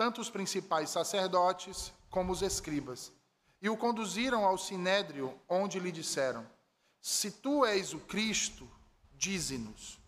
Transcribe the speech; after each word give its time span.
tanto 0.00 0.22
os 0.22 0.30
principais 0.30 0.88
sacerdotes 0.88 1.92
como 2.08 2.32
os 2.32 2.40
escribas, 2.40 3.12
e 3.60 3.68
o 3.68 3.76
conduziram 3.76 4.46
ao 4.46 4.56
sinédrio, 4.56 5.38
onde 5.46 5.78
lhe 5.78 5.92
disseram: 5.92 6.48
Se 7.02 7.30
tu 7.30 7.66
és 7.66 7.92
o 7.92 7.98
Cristo, 8.00 8.66
dize-nos. 9.12 10.00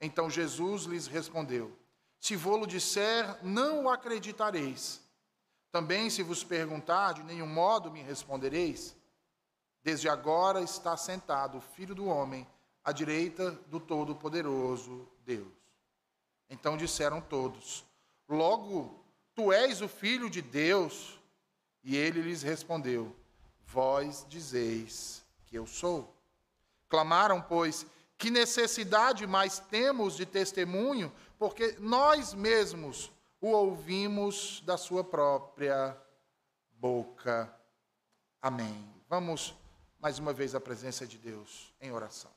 Então 0.00 0.30
Jesus 0.30 0.84
lhes 0.84 1.08
respondeu: 1.08 1.76
Se 2.20 2.36
vou-lo 2.36 2.68
disser, 2.68 3.44
não 3.44 3.86
o 3.86 3.90
acreditareis. 3.90 5.00
Também, 5.72 6.08
se 6.08 6.22
vos 6.22 6.44
perguntar, 6.44 7.14
de 7.14 7.24
nenhum 7.24 7.48
modo 7.48 7.90
me 7.90 8.00
respondereis. 8.00 8.94
Desde 9.82 10.08
agora 10.08 10.62
está 10.62 10.96
sentado 10.96 11.58
o 11.58 11.60
Filho 11.74 11.96
do 11.96 12.06
Homem 12.06 12.46
à 12.84 12.92
direita 12.92 13.50
do 13.66 13.80
Todo-Poderoso 13.80 15.08
Deus. 15.24 15.52
Então 16.48 16.76
disseram 16.76 17.20
todos: 17.20 17.84
Logo, 18.28 19.01
tu 19.34 19.52
és 19.52 19.80
o 19.80 19.88
Filho 19.88 20.30
de 20.30 20.42
Deus? 20.42 21.18
E 21.82 21.96
ele 21.96 22.20
lhes 22.22 22.42
respondeu: 22.42 23.14
Vós 23.66 24.24
dizeis 24.28 25.24
que 25.46 25.56
eu 25.56 25.66
sou. 25.66 26.14
Clamaram, 26.88 27.40
pois, 27.40 27.86
que 28.18 28.30
necessidade 28.30 29.26
mais 29.26 29.58
temos 29.58 30.16
de 30.16 30.26
testemunho, 30.26 31.12
porque 31.38 31.76
nós 31.80 32.34
mesmos 32.34 33.10
o 33.40 33.48
ouvimos 33.48 34.62
da 34.64 34.76
sua 34.76 35.02
própria 35.02 35.96
boca. 36.78 37.52
Amém. 38.40 38.88
Vamos 39.08 39.54
mais 39.98 40.18
uma 40.18 40.32
vez 40.32 40.54
à 40.54 40.60
presença 40.60 41.06
de 41.06 41.18
Deus 41.18 41.74
em 41.80 41.90
oração. 41.90 42.30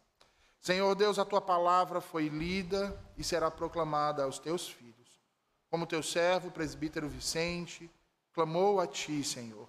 Senhor 0.59 0.95
Deus, 0.95 1.19
a 1.19 1.25
tua 1.25 1.41
palavra 1.41 2.01
foi 2.01 2.27
lida 2.27 2.99
e 3.15 3.23
será 3.23 3.51
proclamada 3.51 4.23
aos 4.23 4.39
teus 4.39 4.67
filhos. 4.67 4.94
Como 5.75 5.85
teu 5.85 6.01
servo, 6.01 6.49
presbítero 6.49 7.09
Vicente, 7.09 7.91
clamou 8.31 8.79
a 8.79 8.87
ti, 8.87 9.21
Senhor, 9.25 9.67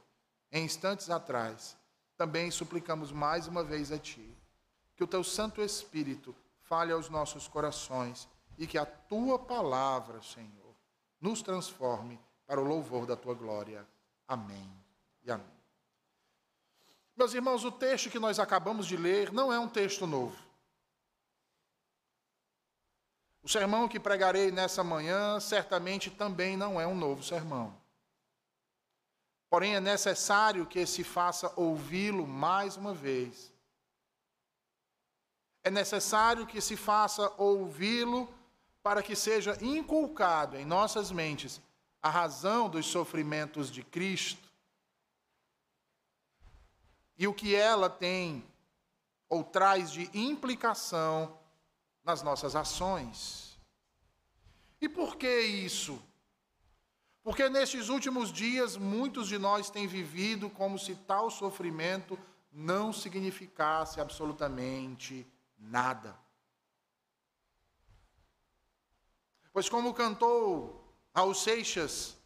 em 0.52 0.64
instantes 0.64 1.10
atrás, 1.10 1.76
também 2.16 2.48
suplicamos 2.48 3.10
mais 3.10 3.48
uma 3.48 3.64
vez 3.64 3.90
a 3.90 3.98
ti, 3.98 4.32
que 4.94 5.02
o 5.02 5.06
teu 5.08 5.24
Santo 5.24 5.60
Espírito 5.60 6.32
fale 6.60 6.92
aos 6.92 7.08
nossos 7.08 7.48
corações 7.48 8.28
e 8.56 8.68
que 8.68 8.78
a 8.78 8.86
tua 8.86 9.36
palavra, 9.36 10.22
Senhor, 10.22 10.76
nos 11.20 11.42
transforme 11.42 12.20
para 12.46 12.60
o 12.60 12.64
louvor 12.64 13.04
da 13.04 13.16
tua 13.16 13.34
glória. 13.34 13.84
Amém 14.28 14.72
e 15.24 15.32
amém. 15.32 15.60
Meus 17.16 17.34
irmãos, 17.34 17.64
o 17.64 17.72
texto 17.72 18.10
que 18.10 18.20
nós 18.20 18.38
acabamos 18.38 18.86
de 18.86 18.96
ler 18.96 19.32
não 19.32 19.52
é 19.52 19.58
um 19.58 19.68
texto 19.68 20.06
novo. 20.06 20.45
O 23.46 23.48
sermão 23.48 23.86
que 23.86 24.00
pregarei 24.00 24.50
nessa 24.50 24.82
manhã 24.82 25.38
certamente 25.38 26.10
também 26.10 26.56
não 26.56 26.80
é 26.80 26.84
um 26.84 26.96
novo 26.96 27.22
sermão. 27.22 27.72
Porém, 29.48 29.76
é 29.76 29.80
necessário 29.80 30.66
que 30.66 30.84
se 30.84 31.04
faça 31.04 31.52
ouvi-lo 31.54 32.26
mais 32.26 32.76
uma 32.76 32.92
vez. 32.92 33.52
É 35.62 35.70
necessário 35.70 36.44
que 36.44 36.60
se 36.60 36.76
faça 36.76 37.32
ouvi-lo 37.38 38.28
para 38.82 39.00
que 39.00 39.14
seja 39.14 39.56
inculcado 39.62 40.56
em 40.56 40.64
nossas 40.64 41.12
mentes 41.12 41.60
a 42.02 42.10
razão 42.10 42.68
dos 42.68 42.86
sofrimentos 42.86 43.70
de 43.70 43.84
Cristo 43.84 44.50
e 47.16 47.28
o 47.28 47.32
que 47.32 47.54
ela 47.54 47.88
tem 47.88 48.44
ou 49.28 49.44
traz 49.44 49.92
de 49.92 50.10
implicação 50.12 51.45
nas 52.06 52.22
nossas 52.22 52.54
ações. 52.54 53.58
E 54.80 54.88
por 54.88 55.16
que 55.16 55.40
isso? 55.40 56.00
Porque 57.24 57.48
nestes 57.48 57.88
últimos 57.88 58.32
dias 58.32 58.76
muitos 58.76 59.26
de 59.26 59.36
nós 59.36 59.68
têm 59.68 59.88
vivido 59.88 60.48
como 60.48 60.78
se 60.78 60.94
tal 60.94 61.28
sofrimento 61.28 62.16
não 62.52 62.92
significasse 62.92 64.00
absolutamente 64.00 65.26
nada. 65.58 66.16
Pois, 69.52 69.68
como 69.68 69.92
cantou 69.92 70.84
Raul 71.12 71.34
Seixas, 71.34 72.16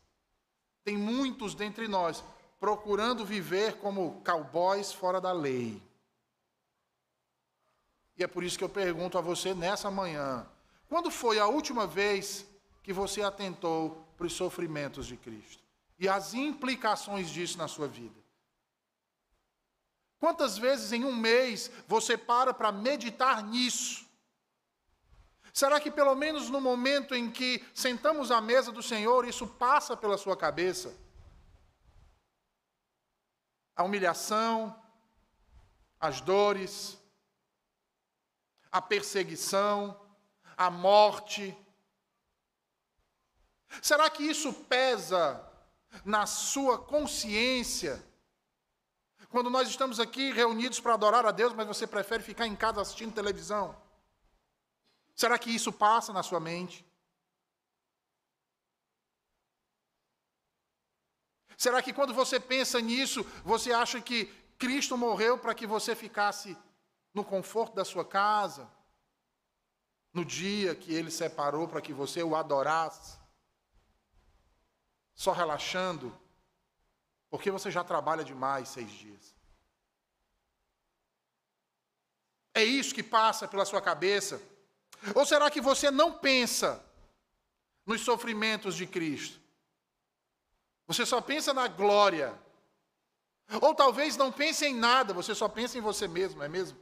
tem 0.84 0.98
muitos 0.98 1.54
dentre 1.54 1.88
nós 1.88 2.22
procurando 2.58 3.24
viver 3.24 3.78
como 3.78 4.20
cowboys 4.22 4.92
fora 4.92 5.20
da 5.20 5.32
lei. 5.32 5.80
E 8.20 8.22
é 8.22 8.26
por 8.26 8.44
isso 8.44 8.58
que 8.58 8.62
eu 8.62 8.68
pergunto 8.68 9.16
a 9.16 9.22
você 9.22 9.54
nessa 9.54 9.90
manhã: 9.90 10.46
quando 10.88 11.10
foi 11.10 11.38
a 11.38 11.46
última 11.46 11.86
vez 11.86 12.46
que 12.82 12.92
você 12.92 13.22
atentou 13.22 14.06
para 14.16 14.26
os 14.26 14.34
sofrimentos 14.34 15.06
de 15.06 15.16
Cristo 15.16 15.64
e 15.98 16.06
as 16.06 16.34
implicações 16.34 17.30
disso 17.30 17.56
na 17.56 17.66
sua 17.66 17.88
vida? 17.88 18.20
Quantas 20.18 20.58
vezes 20.58 20.92
em 20.92 21.02
um 21.02 21.16
mês 21.16 21.70
você 21.88 22.18
para 22.18 22.52
para 22.52 22.70
meditar 22.70 23.42
nisso? 23.42 24.06
Será 25.54 25.80
que 25.80 25.90
pelo 25.90 26.14
menos 26.14 26.50
no 26.50 26.60
momento 26.60 27.14
em 27.14 27.30
que 27.30 27.64
sentamos 27.74 28.30
à 28.30 28.38
mesa 28.38 28.70
do 28.70 28.82
Senhor, 28.82 29.26
isso 29.26 29.46
passa 29.46 29.96
pela 29.96 30.18
sua 30.18 30.36
cabeça? 30.36 30.94
a 33.80 33.82
humilhação, 33.82 34.78
as 35.98 36.20
dores, 36.20 36.99
a 38.70 38.80
perseguição, 38.80 40.00
a 40.56 40.70
morte. 40.70 41.56
Será 43.82 44.08
que 44.10 44.22
isso 44.22 44.52
pesa 44.52 45.44
na 46.04 46.26
sua 46.26 46.78
consciência? 46.78 48.02
Quando 49.28 49.48
nós 49.48 49.68
estamos 49.68 50.00
aqui 50.00 50.32
reunidos 50.32 50.80
para 50.80 50.94
adorar 50.94 51.24
a 51.24 51.30
Deus, 51.30 51.52
mas 51.52 51.66
você 51.66 51.86
prefere 51.86 52.22
ficar 52.22 52.46
em 52.46 52.56
casa 52.56 52.80
assistindo 52.80 53.14
televisão? 53.14 53.80
Será 55.14 55.38
que 55.38 55.50
isso 55.50 55.72
passa 55.72 56.12
na 56.12 56.22
sua 56.22 56.40
mente? 56.40 56.84
Será 61.56 61.82
que 61.82 61.92
quando 61.92 62.14
você 62.14 62.40
pensa 62.40 62.80
nisso, 62.80 63.22
você 63.44 63.70
acha 63.70 64.00
que 64.00 64.24
Cristo 64.58 64.96
morreu 64.96 65.38
para 65.38 65.54
que 65.54 65.66
você 65.66 65.94
ficasse 65.94 66.56
no 67.12 67.24
conforto 67.24 67.74
da 67.74 67.84
sua 67.84 68.04
casa? 68.04 68.70
No 70.12 70.24
dia 70.24 70.74
que 70.74 70.92
ele 70.92 71.10
separou 71.10 71.68
para 71.68 71.80
que 71.80 71.92
você 71.92 72.22
o 72.22 72.34
adorasse? 72.34 73.18
Só 75.14 75.32
relaxando? 75.32 76.18
Porque 77.28 77.50
você 77.50 77.70
já 77.70 77.84
trabalha 77.84 78.24
demais 78.24 78.68
seis 78.68 78.90
dias. 78.90 79.34
É 82.52 82.64
isso 82.64 82.94
que 82.94 83.02
passa 83.02 83.46
pela 83.46 83.64
sua 83.64 83.80
cabeça? 83.80 84.42
Ou 85.14 85.24
será 85.24 85.50
que 85.50 85.60
você 85.60 85.90
não 85.90 86.18
pensa 86.18 86.84
nos 87.86 88.00
sofrimentos 88.00 88.74
de 88.74 88.86
Cristo? 88.86 89.40
Você 90.86 91.06
só 91.06 91.20
pensa 91.20 91.54
na 91.54 91.68
glória. 91.68 92.36
Ou 93.62 93.74
talvez 93.74 94.16
não 94.16 94.32
pense 94.32 94.66
em 94.66 94.74
nada, 94.74 95.14
você 95.14 95.34
só 95.34 95.48
pensa 95.48 95.78
em 95.78 95.80
você 95.80 96.08
mesmo, 96.08 96.42
é 96.42 96.48
mesmo? 96.48 96.78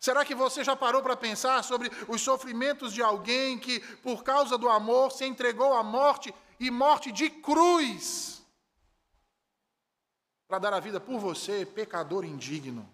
Será 0.00 0.24
que 0.24 0.34
você 0.34 0.64
já 0.64 0.74
parou 0.74 1.02
para 1.02 1.14
pensar 1.14 1.62
sobre 1.62 1.90
os 2.08 2.22
sofrimentos 2.22 2.90
de 2.94 3.02
alguém 3.02 3.58
que, 3.58 3.80
por 3.98 4.24
causa 4.24 4.56
do 4.56 4.66
amor, 4.66 5.12
se 5.12 5.26
entregou 5.26 5.74
à 5.74 5.82
morte 5.82 6.34
e 6.58 6.70
morte 6.70 7.12
de 7.12 7.28
cruz 7.28 8.42
para 10.48 10.58
dar 10.58 10.72
a 10.72 10.80
vida 10.80 10.98
por 10.98 11.20
você, 11.20 11.66
pecador 11.66 12.24
indigno? 12.24 12.90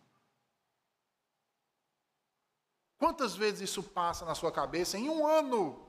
Quantas 2.99 3.37
vezes 3.37 3.71
isso 3.71 3.85
passa 3.85 4.25
na 4.25 4.35
sua 4.35 4.51
cabeça 4.51 4.99
em 4.99 5.09
um 5.09 5.25
ano? 5.25 5.86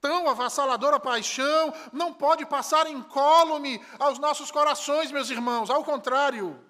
Tão 0.00 0.28
avassaladora 0.28 1.00
paixão 1.00 1.72
não 1.92 2.14
pode 2.14 2.46
passar 2.46 2.86
incólume 2.86 3.84
aos 3.98 4.18
nossos 4.18 4.50
corações, 4.50 5.10
meus 5.10 5.30
irmãos, 5.30 5.70
ao 5.70 5.84
contrário. 5.84 6.64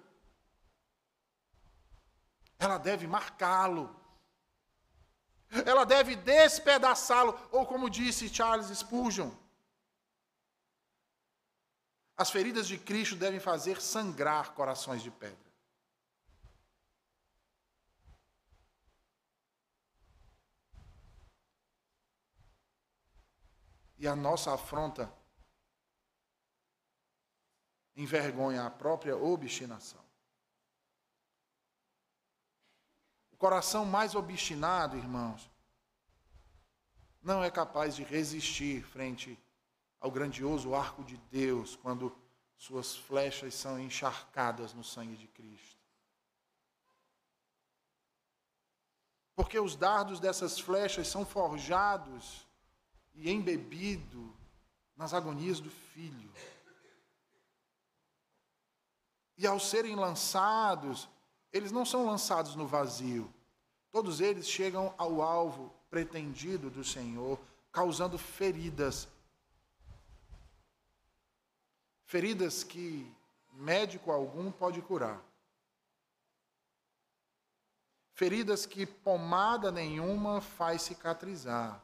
Ela 2.57 2.77
deve 2.77 3.07
marcá-lo. 3.07 3.95
Ela 5.65 5.85
deve 5.85 6.15
despedaçá-lo, 6.15 7.39
ou 7.51 7.65
como 7.65 7.89
disse 7.89 8.29
Charles 8.29 8.67
Spurgeon, 8.77 9.31
as 12.15 12.29
feridas 12.29 12.67
de 12.67 12.77
Cristo 12.77 13.15
devem 13.15 13.39
fazer 13.39 13.81
sangrar 13.81 14.53
corações 14.53 15.01
de 15.01 15.09
pedra. 15.09 15.48
e 23.99 24.07
a 24.07 24.15
nossa 24.15 24.53
afronta 24.53 25.13
envergonha 27.95 28.65
a 28.65 28.69
própria 28.71 29.17
obstinação. 29.17 29.99
O 33.29 33.35
coração 33.35 33.85
mais 33.85 34.15
obstinado, 34.15 34.97
irmãos, 34.97 35.51
não 37.21 37.43
é 37.43 37.51
capaz 37.51 37.93
de 37.93 38.03
resistir 38.03 38.81
frente 38.83 39.37
ao 39.99 40.09
grandioso 40.09 40.73
arco 40.73 41.03
de 41.03 41.17
Deus 41.29 41.75
quando 41.75 42.17
suas 42.57 42.95
flechas 42.95 43.53
são 43.53 43.77
encharcadas 43.77 44.73
no 44.73 44.83
sangue 44.83 45.17
de 45.17 45.27
Cristo. 45.27 45.77
Porque 49.35 49.59
os 49.59 49.75
dardos 49.75 50.21
dessas 50.21 50.57
flechas 50.57 51.07
são 51.07 51.25
forjados 51.25 52.48
e 53.19 53.29
embebidos 53.29 54.31
nas 54.95 55.13
agonias 55.13 55.59
do 55.59 55.69
filho. 55.69 56.31
E 59.37 59.45
ao 59.45 59.59
serem 59.59 59.95
lançados, 59.95 61.07
eles 61.51 61.71
não 61.71 61.85
são 61.85 62.05
lançados 62.05 62.55
no 62.55 62.65
vazio. 62.65 63.33
Todos 63.91 64.21
eles 64.21 64.47
chegam 64.47 64.93
ao 64.97 65.21
alvo 65.21 65.73
pretendido 65.89 66.69
do 66.69 66.83
Senhor, 66.83 67.39
causando 67.71 68.17
feridas. 68.17 69.07
Feridas 72.05 72.63
que 72.63 73.09
médico 73.53 74.11
algum 74.11 74.51
pode 74.51 74.81
curar. 74.81 75.21
Feridas 78.13 78.65
que 78.65 78.85
pomada 78.85 79.71
nenhuma 79.71 80.41
faz 80.41 80.81
cicatrizar. 80.81 81.81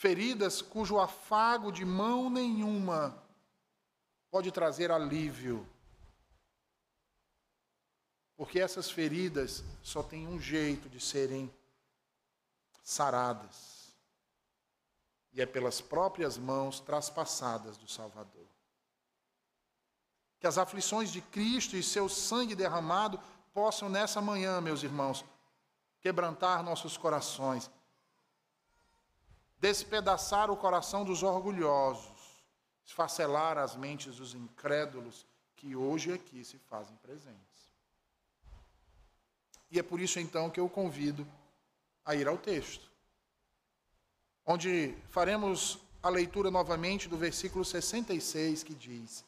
Feridas 0.00 0.62
cujo 0.62 0.98
afago 0.98 1.70
de 1.70 1.84
mão 1.84 2.30
nenhuma 2.30 3.22
pode 4.30 4.50
trazer 4.50 4.90
alívio. 4.90 5.68
Porque 8.34 8.58
essas 8.58 8.90
feridas 8.90 9.62
só 9.82 10.02
têm 10.02 10.26
um 10.26 10.40
jeito 10.40 10.88
de 10.88 10.98
serem 10.98 11.52
saradas. 12.82 13.94
E 15.34 15.42
é 15.42 15.44
pelas 15.44 15.82
próprias 15.82 16.38
mãos 16.38 16.80
traspassadas 16.80 17.76
do 17.76 17.86
Salvador. 17.86 18.48
Que 20.38 20.46
as 20.46 20.56
aflições 20.56 21.12
de 21.12 21.20
Cristo 21.20 21.76
e 21.76 21.82
seu 21.82 22.08
sangue 22.08 22.54
derramado 22.54 23.20
possam 23.52 23.90
nessa 23.90 24.22
manhã, 24.22 24.62
meus 24.62 24.82
irmãos, 24.82 25.22
quebrantar 26.00 26.62
nossos 26.62 26.96
corações, 26.96 27.70
despedaçar 29.60 30.50
o 30.50 30.56
coração 30.56 31.04
dos 31.04 31.22
orgulhosos, 31.22 32.18
esfacelar 32.84 33.58
as 33.58 33.76
mentes 33.76 34.16
dos 34.16 34.34
incrédulos 34.34 35.26
que 35.54 35.76
hoje 35.76 36.12
aqui 36.12 36.42
se 36.42 36.58
fazem 36.58 36.96
presentes. 36.96 37.38
E 39.70 39.78
é 39.78 39.82
por 39.82 40.00
isso 40.00 40.18
então 40.18 40.50
que 40.50 40.58
eu 40.58 40.68
convido 40.68 41.26
a 42.04 42.14
ir 42.14 42.26
ao 42.26 42.38
texto, 42.38 42.90
onde 44.46 44.96
faremos 45.10 45.78
a 46.02 46.08
leitura 46.08 46.50
novamente 46.50 47.08
do 47.08 47.16
versículo 47.16 47.64
66 47.64 48.62
que 48.62 48.74
diz: 48.74 49.24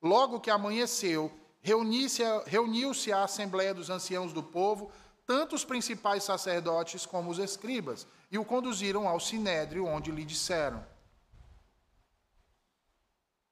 Logo 0.00 0.38
que 0.38 0.50
amanheceu, 0.50 1.32
reuniu-se 1.60 3.12
a 3.12 3.24
assembleia 3.24 3.74
dos 3.74 3.90
anciãos 3.90 4.32
do 4.32 4.42
povo, 4.42 4.92
tanto 5.28 5.54
os 5.54 5.62
principais 5.62 6.24
sacerdotes 6.24 7.04
como 7.04 7.30
os 7.30 7.38
escribas, 7.38 8.06
e 8.30 8.38
o 8.38 8.44
conduziram 8.46 9.06
ao 9.06 9.20
sinédrio, 9.20 9.84
onde 9.84 10.10
lhe 10.10 10.24
disseram: 10.24 10.82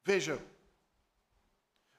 Veja, 0.03 0.43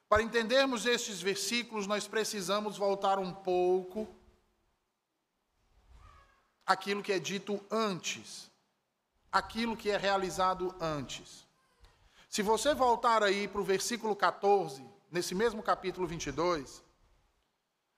para 0.09 0.21
entendermos 0.21 0.85
estes 0.85 1.21
versículos, 1.21 1.87
nós 1.87 2.05
precisamos 2.05 2.77
voltar 2.77 3.19
um 3.19 3.33
pouco 3.33 4.05
aquilo 6.65 7.01
que 7.01 7.13
é 7.13 7.19
dito 7.19 7.65
antes, 7.71 8.51
aquilo 9.31 9.77
que 9.77 9.89
é 9.89 9.95
realizado 9.95 10.75
antes. 10.81 11.47
Se 12.29 12.41
você 12.41 12.73
voltar 12.73 13.23
aí 13.23 13.47
para 13.47 13.61
o 13.61 13.63
versículo 13.63 14.13
14, 14.13 14.85
nesse 15.09 15.33
mesmo 15.33 15.63
capítulo 15.63 16.05
22, 16.05 16.83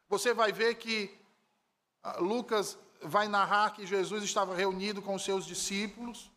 você 0.07 0.31
vai 0.31 0.51
ver 0.51 0.75
que 0.75 1.19
Lucas 2.19 2.77
vai 3.01 3.27
narrar 3.27 3.71
que 3.71 3.85
Jesus 3.85 4.23
estava 4.23 4.55
reunido 4.55 5.01
com 5.01 5.15
os 5.15 5.23
seus 5.23 5.45
discípulos, 5.45 6.31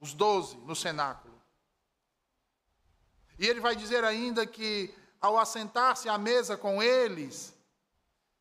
os 0.00 0.12
doze, 0.12 0.56
no 0.58 0.74
cenáculo. 0.74 1.34
E 3.38 3.46
ele 3.46 3.60
vai 3.60 3.74
dizer 3.74 4.04
ainda 4.04 4.46
que, 4.46 4.94
ao 5.20 5.38
assentar-se 5.38 6.08
à 6.08 6.16
mesa 6.16 6.56
com 6.56 6.82
eles, 6.82 7.54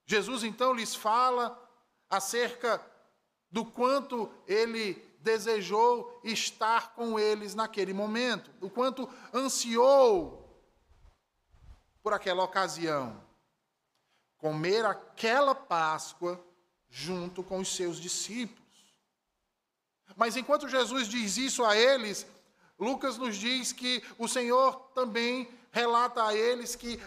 Jesus 0.06 0.44
então 0.44 0.74
lhes 0.74 0.94
fala 0.94 1.60
acerca 2.10 2.86
do 3.50 3.66
quanto 3.66 4.32
ele 4.48 4.94
desejou 5.20 6.20
estar 6.24 6.94
com 6.94 7.18
eles 7.18 7.56
naquele 7.56 7.94
momento, 7.94 8.52
o 8.62 8.70
quanto 8.70 9.10
ansiou 9.34 10.44
por 12.02 12.14
aquela 12.14 12.44
ocasião. 12.44 13.24
Comer 14.38 14.86
aquela 14.86 15.56
Páscoa 15.56 16.44
junto 16.96 17.42
com 17.42 17.58
os 17.58 17.76
seus 17.76 18.00
discípulos. 18.00 18.62
Mas 20.16 20.38
enquanto 20.38 20.70
Jesus 20.70 21.08
diz 21.08 21.38
isso 21.38 21.66
a 21.66 21.76
eles, 21.76 22.28
Lucas 22.78 23.18
nos 23.18 23.36
diz 23.36 23.74
que 23.74 24.04
o 24.16 24.28
Senhor 24.28 24.76
também 24.94 25.50
relata 25.72 26.24
a 26.24 26.36
eles 26.36 26.76
que 26.76 27.02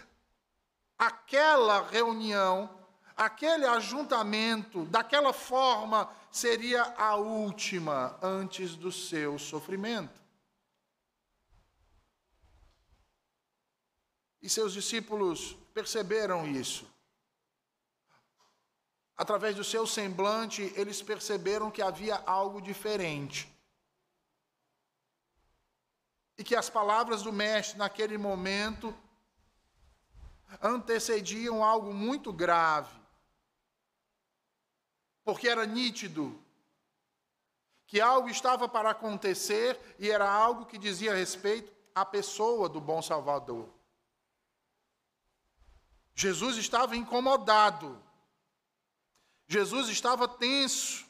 aquela 0.99 1.87
reunião, 1.89 2.69
aquele 3.17 3.65
ajuntamento, 3.65 4.85
daquela 4.87 5.33
forma, 5.33 6.11
seria 6.33 6.83
a 6.99 7.15
última 7.15 8.19
antes 8.21 8.75
do 8.75 8.91
seu 8.91 9.39
sofrimento. 9.39 10.21
E 14.43 14.49
seus 14.49 14.73
discípulos 14.73 15.57
perceberam 15.73 16.45
isso. 16.45 16.96
Através 19.17 19.57
do 19.57 19.65
seu 19.65 19.87
semblante, 19.87 20.73
eles 20.77 21.01
perceberam 21.01 21.71
que 21.71 21.81
havia 21.81 22.17
algo 22.27 22.61
diferente. 22.61 23.51
E 26.37 26.45
que 26.45 26.55
as 26.55 26.69
palavras 26.69 27.23
do 27.23 27.33
Mestre 27.33 27.79
naquele 27.79 28.19
momento 28.19 28.95
antecediam 30.63 31.65
algo 31.65 31.93
muito 31.95 32.33
grave, 32.33 32.95
porque 35.25 35.49
era 35.49 35.67
nítido 35.67 36.39
que 37.87 38.01
algo 38.01 38.29
estava 38.29 38.69
para 38.69 38.91
acontecer 38.91 39.81
e 39.99 40.11
era 40.11 40.29
algo 40.29 40.67
que 40.67 40.77
dizia 40.77 41.15
respeito 41.15 41.73
à 41.95 42.05
pessoa 42.05 42.69
do 42.69 42.81
bom 42.81 43.01
Salvador. 43.01 43.69
Jesus 46.15 46.57
estava 46.57 46.97
incomodado, 46.97 48.03
Jesus 49.47 49.89
estava 49.89 50.27
tenso. 50.27 51.07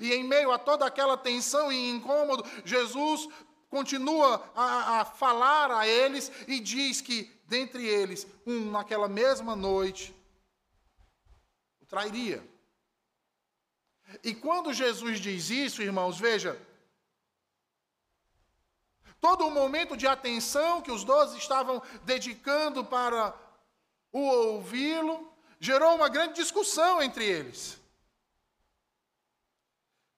E 0.00 0.12
em 0.12 0.22
meio 0.22 0.52
a 0.52 0.58
toda 0.58 0.84
aquela 0.84 1.16
tensão 1.16 1.72
e 1.72 1.90
incômodo, 1.90 2.44
Jesus 2.64 3.26
continua 3.70 4.50
a, 4.54 5.00
a 5.00 5.04
falar 5.04 5.70
a 5.70 5.86
eles 5.86 6.30
e 6.46 6.60
diz 6.60 7.00
que, 7.00 7.24
dentre 7.46 7.86
eles, 7.86 8.26
um 8.46 8.70
naquela 8.70 9.08
mesma 9.08 9.56
noite 9.56 10.14
o 11.80 11.86
trairia. 11.86 12.46
E 14.22 14.34
quando 14.34 14.72
Jesus 14.72 15.20
diz 15.20 15.50
isso, 15.50 15.82
irmãos, 15.82 16.18
veja, 16.18 16.60
todo 19.20 19.46
o 19.46 19.50
momento 19.50 19.96
de 19.96 20.06
atenção 20.06 20.80
que 20.80 20.90
os 20.90 21.04
doze 21.04 21.36
estavam 21.36 21.82
dedicando 22.04 22.84
para 22.84 23.34
o 24.12 24.20
ouvi-lo, 24.20 25.30
gerou 25.58 25.94
uma 25.94 26.08
grande 26.08 26.34
discussão 26.34 27.02
entre 27.02 27.24
eles. 27.24 27.78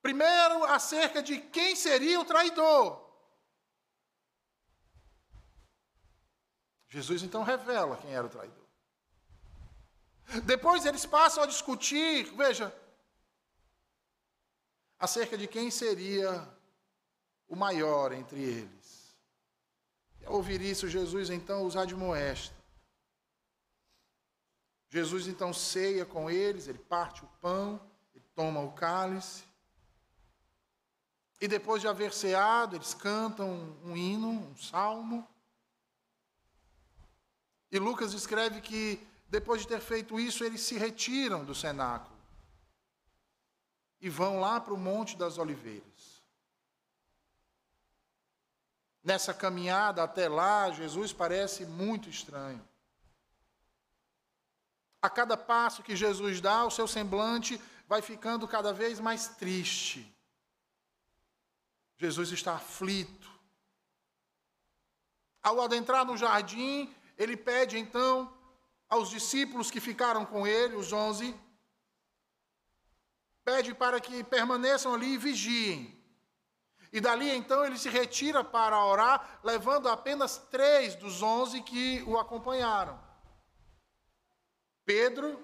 Primeiro, 0.02 0.64
acerca 0.64 1.22
de 1.22 1.38
quem 1.38 1.76
seria 1.76 2.20
o 2.20 2.24
traidor. 2.24 3.08
Jesus 6.88 7.22
então 7.22 7.42
revela 7.42 7.96
quem 7.98 8.12
era 8.12 8.26
o 8.26 8.30
traidor. 8.30 8.66
Depois 10.44 10.86
eles 10.86 11.04
passam 11.04 11.42
a 11.42 11.46
discutir, 11.46 12.24
veja, 12.36 12.74
acerca 14.98 15.36
de 15.36 15.46
quem 15.46 15.70
seria 15.70 16.48
o 17.48 17.56
maior 17.56 18.12
entre 18.12 18.40
eles. 18.40 19.16
Ao 20.24 20.34
ouvir 20.34 20.60
isso, 20.60 20.88
Jesus 20.88 21.30
então 21.30 21.66
os 21.66 21.76
admoesta. 21.76 22.59
Jesus 24.90 25.28
então 25.28 25.54
ceia 25.54 26.04
com 26.04 26.28
eles, 26.28 26.66
ele 26.66 26.78
parte 26.78 27.24
o 27.24 27.28
pão, 27.40 27.80
ele 28.12 28.24
toma 28.34 28.60
o 28.60 28.72
cálice. 28.72 29.44
E 31.40 31.46
depois 31.46 31.80
de 31.80 31.88
haver 31.88 32.12
ceado, 32.12 32.76
eles 32.76 32.92
cantam 32.92 33.76
um 33.84 33.96
hino, 33.96 34.28
um 34.28 34.56
salmo. 34.56 35.26
E 37.70 37.78
Lucas 37.78 38.12
escreve 38.12 38.60
que 38.60 39.00
depois 39.28 39.62
de 39.62 39.68
ter 39.68 39.80
feito 39.80 40.18
isso, 40.18 40.42
eles 40.42 40.60
se 40.60 40.76
retiram 40.76 41.44
do 41.44 41.54
cenáculo 41.54 42.18
e 44.00 44.08
vão 44.10 44.40
lá 44.40 44.60
para 44.60 44.74
o 44.74 44.78
Monte 44.78 45.16
das 45.16 45.38
Oliveiras. 45.38 46.20
Nessa 49.04 49.32
caminhada 49.32 50.02
até 50.02 50.28
lá, 50.28 50.70
Jesus 50.72 51.12
parece 51.12 51.64
muito 51.64 52.10
estranho. 52.10 52.60
A 55.02 55.08
cada 55.08 55.36
passo 55.36 55.82
que 55.82 55.96
Jesus 55.96 56.40
dá, 56.40 56.64
o 56.64 56.70
seu 56.70 56.86
semblante 56.86 57.60
vai 57.88 58.02
ficando 58.02 58.46
cada 58.46 58.72
vez 58.72 59.00
mais 59.00 59.28
triste. 59.28 60.14
Jesus 61.96 62.30
está 62.32 62.54
aflito. 62.54 63.30
Ao 65.42 65.60
adentrar 65.60 66.04
no 66.04 66.16
jardim, 66.16 66.94
ele 67.16 67.36
pede 67.36 67.78
então 67.78 68.32
aos 68.88 69.08
discípulos 69.08 69.70
que 69.70 69.80
ficaram 69.80 70.24
com 70.24 70.46
ele, 70.46 70.74
os 70.74 70.92
onze, 70.92 71.34
pede 73.44 73.74
para 73.74 74.00
que 74.00 74.22
permaneçam 74.24 74.94
ali 74.94 75.14
e 75.14 75.18
vigiem. 75.18 75.98
E 76.92 77.00
dali 77.00 77.30
então 77.30 77.64
ele 77.64 77.78
se 77.78 77.88
retira 77.88 78.42
para 78.42 78.84
orar, 78.84 79.40
levando 79.44 79.88
apenas 79.88 80.38
três 80.50 80.94
dos 80.96 81.22
onze 81.22 81.62
que 81.62 82.02
o 82.02 82.18
acompanharam: 82.18 83.00
Pedro, 84.92 85.40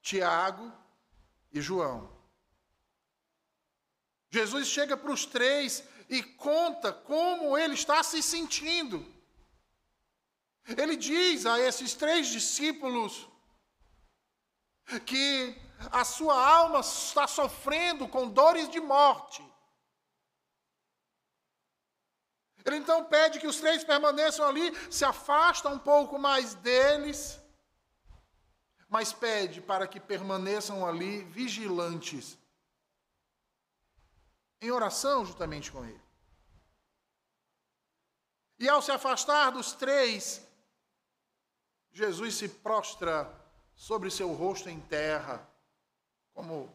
Tiago 0.00 0.72
e 1.52 1.60
João. 1.60 2.10
Jesus 4.30 4.68
chega 4.68 4.96
para 4.96 5.12
os 5.12 5.26
três 5.26 5.84
e 6.08 6.22
conta 6.22 6.90
como 6.90 7.58
ele 7.58 7.74
está 7.74 8.02
se 8.02 8.22
sentindo. 8.22 9.04
Ele 10.66 10.96
diz 10.96 11.44
a 11.44 11.60
esses 11.60 11.92
três 11.92 12.28
discípulos 12.28 13.28
que 15.04 15.54
a 15.92 16.02
sua 16.02 16.34
alma 16.34 16.80
está 16.80 17.26
sofrendo 17.26 18.08
com 18.08 18.26
dores 18.26 18.70
de 18.70 18.80
morte. 18.80 19.44
Ele 22.64 22.76
então 22.76 23.04
pede 23.04 23.38
que 23.38 23.46
os 23.46 23.60
três 23.60 23.84
permaneçam 23.84 24.48
ali, 24.48 24.74
se 24.90 25.04
afasta 25.04 25.68
um 25.68 25.78
pouco 25.78 26.18
mais 26.18 26.54
deles, 26.54 27.38
mas 28.88 29.12
pede 29.12 29.60
para 29.60 29.86
que 29.86 29.98
permaneçam 29.98 30.86
ali 30.86 31.24
vigilantes, 31.24 32.38
em 34.60 34.70
oração 34.70 35.24
juntamente 35.24 35.70
com 35.70 35.84
ele. 35.84 36.00
E 38.58 38.68
ao 38.68 38.80
se 38.80 38.90
afastar 38.90 39.50
dos 39.50 39.72
três, 39.72 40.46
Jesus 41.92 42.36
se 42.36 42.48
prostra 42.48 43.30
sobre 43.74 44.10
seu 44.10 44.32
rosto 44.32 44.70
em 44.70 44.80
terra, 44.80 45.46
como 46.32 46.74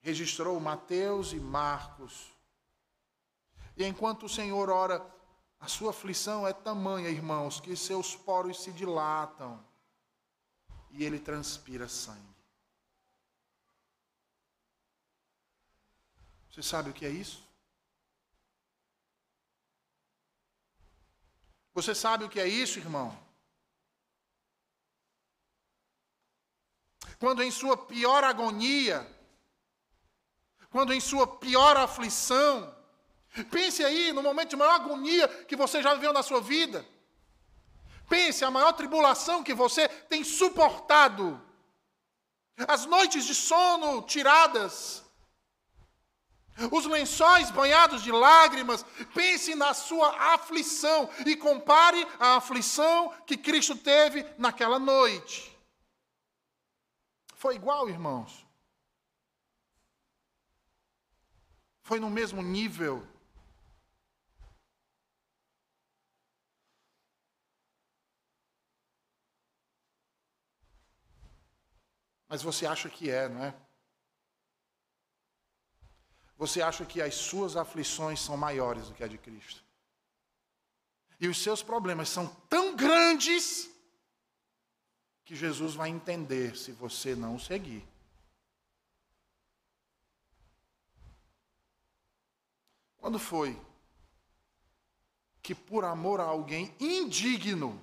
registrou 0.00 0.60
Mateus 0.60 1.32
e 1.32 1.40
Marcos. 1.40 2.32
E 3.76 3.84
enquanto 3.84 4.26
o 4.26 4.28
Senhor 4.28 4.68
ora, 4.68 5.04
a 5.58 5.68
sua 5.68 5.90
aflição 5.90 6.46
é 6.46 6.52
tamanha, 6.52 7.08
irmãos, 7.08 7.60
que 7.60 7.74
seus 7.76 8.14
poros 8.14 8.62
se 8.62 8.72
dilatam 8.72 9.64
e 10.96 11.04
ele 11.04 11.18
transpira 11.18 11.88
sangue. 11.88 12.34
Você 16.50 16.62
sabe 16.62 16.90
o 16.90 16.92
que 16.92 17.04
é 17.04 17.10
isso? 17.10 17.44
Você 21.74 21.94
sabe 21.94 22.24
o 22.24 22.28
que 22.28 22.40
é 22.40 22.48
isso, 22.48 22.78
irmão? 22.78 23.16
Quando 27.18 27.42
em 27.42 27.50
sua 27.50 27.76
pior 27.76 28.24
agonia, 28.24 29.06
quando 30.70 30.94
em 30.94 31.00
sua 31.00 31.26
pior 31.26 31.76
aflição, 31.76 32.74
Pense 33.44 33.84
aí 33.84 34.12
no 34.12 34.22
momento 34.22 34.50
de 34.50 34.56
maior 34.56 34.74
agonia 34.74 35.28
que 35.44 35.56
você 35.56 35.82
já 35.82 35.94
viveu 35.94 36.12
na 36.12 36.22
sua 36.22 36.40
vida. 36.40 36.84
Pense 38.08 38.44
a 38.44 38.50
maior 38.50 38.72
tribulação 38.72 39.42
que 39.42 39.54
você 39.54 39.88
tem 39.88 40.22
suportado. 40.22 41.40
As 42.68 42.86
noites 42.86 43.24
de 43.24 43.34
sono 43.34 44.02
tiradas. 44.02 45.04
Os 46.70 46.86
lençóis 46.86 47.50
banhados 47.50 48.02
de 48.02 48.12
lágrimas. 48.12 48.84
Pense 49.12 49.54
na 49.54 49.74
sua 49.74 50.34
aflição 50.34 51.10
e 51.26 51.36
compare 51.36 52.06
a 52.18 52.36
aflição 52.36 53.12
que 53.26 53.36
Cristo 53.36 53.76
teve 53.76 54.24
naquela 54.38 54.78
noite. 54.78 55.54
Foi 57.34 57.56
igual, 57.56 57.88
irmãos? 57.88 58.46
Foi 61.82 62.00
no 62.00 62.08
mesmo 62.08 62.42
nível 62.42 63.06
Mas 72.36 72.42
você 72.42 72.66
acha 72.66 72.90
que 72.90 73.08
é, 73.08 73.30
não 73.30 73.42
é? 73.42 73.54
Você 76.36 76.60
acha 76.60 76.84
que 76.84 77.00
as 77.00 77.14
suas 77.14 77.56
aflições 77.56 78.20
são 78.20 78.36
maiores 78.36 78.88
do 78.88 78.94
que 78.94 79.02
a 79.02 79.08
de 79.08 79.16
Cristo. 79.16 79.64
E 81.18 81.28
os 81.28 81.42
seus 81.42 81.62
problemas 81.62 82.10
são 82.10 82.26
tão 82.50 82.76
grandes 82.76 83.70
que 85.24 85.34
Jesus 85.34 85.74
vai 85.74 85.88
entender 85.88 86.58
se 86.58 86.72
você 86.72 87.16
não 87.16 87.36
o 87.36 87.40
seguir. 87.40 87.88
Quando 92.98 93.18
foi 93.18 93.58
que, 95.42 95.54
por 95.54 95.86
amor 95.86 96.20
a 96.20 96.24
alguém 96.24 96.76
indigno, 96.78 97.82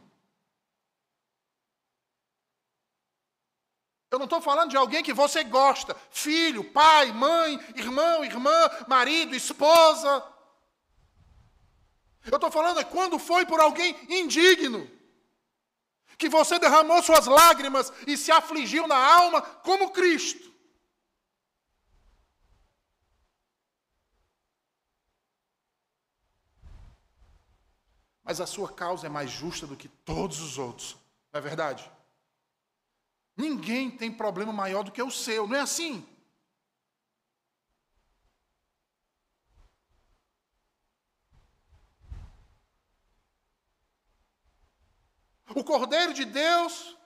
Eu 4.13 4.19
não 4.19 4.25
estou 4.25 4.39
falando 4.39 4.69
de 4.69 4.77
alguém 4.77 5.01
que 5.01 5.11
você 5.11 5.43
gosta, 5.43 5.95
filho, 6.11 6.63
pai, 6.63 7.11
mãe, 7.11 7.59
irmão, 7.75 8.23
irmã, 8.23 8.69
marido, 8.87 9.35
esposa. 9.35 10.23
Eu 12.23 12.35
estou 12.35 12.51
falando 12.51 12.79
é 12.79 12.83
quando 12.83 13.17
foi 13.17 13.43
por 13.43 13.59
alguém 13.59 13.97
indigno, 14.07 14.87
que 16.15 16.29
você 16.29 16.59
derramou 16.59 17.01
suas 17.01 17.25
lágrimas 17.25 17.91
e 18.05 18.15
se 18.15 18.31
afligiu 18.31 18.85
na 18.87 18.95
alma 18.95 19.41
como 19.41 19.89
Cristo. 19.89 20.53
Mas 28.23 28.39
a 28.39 28.45
sua 28.45 28.71
causa 28.71 29.07
é 29.07 29.09
mais 29.09 29.31
justa 29.31 29.65
do 29.65 29.75
que 29.75 29.87
todos 29.87 30.39
os 30.39 30.59
outros, 30.59 30.95
não 31.31 31.39
é 31.39 31.41
verdade? 31.41 31.91
Ninguém 33.35 33.89
tem 33.89 34.11
problema 34.11 34.53
maior 34.53 34.83
do 34.83 34.91
que 34.91 35.01
o 35.01 35.09
seu, 35.09 35.47
não 35.47 35.55
é 35.55 35.61
assim? 35.61 36.07
O 45.55 45.63
Cordeiro 45.63 46.13
de 46.13 46.25
Deus, 46.25 46.97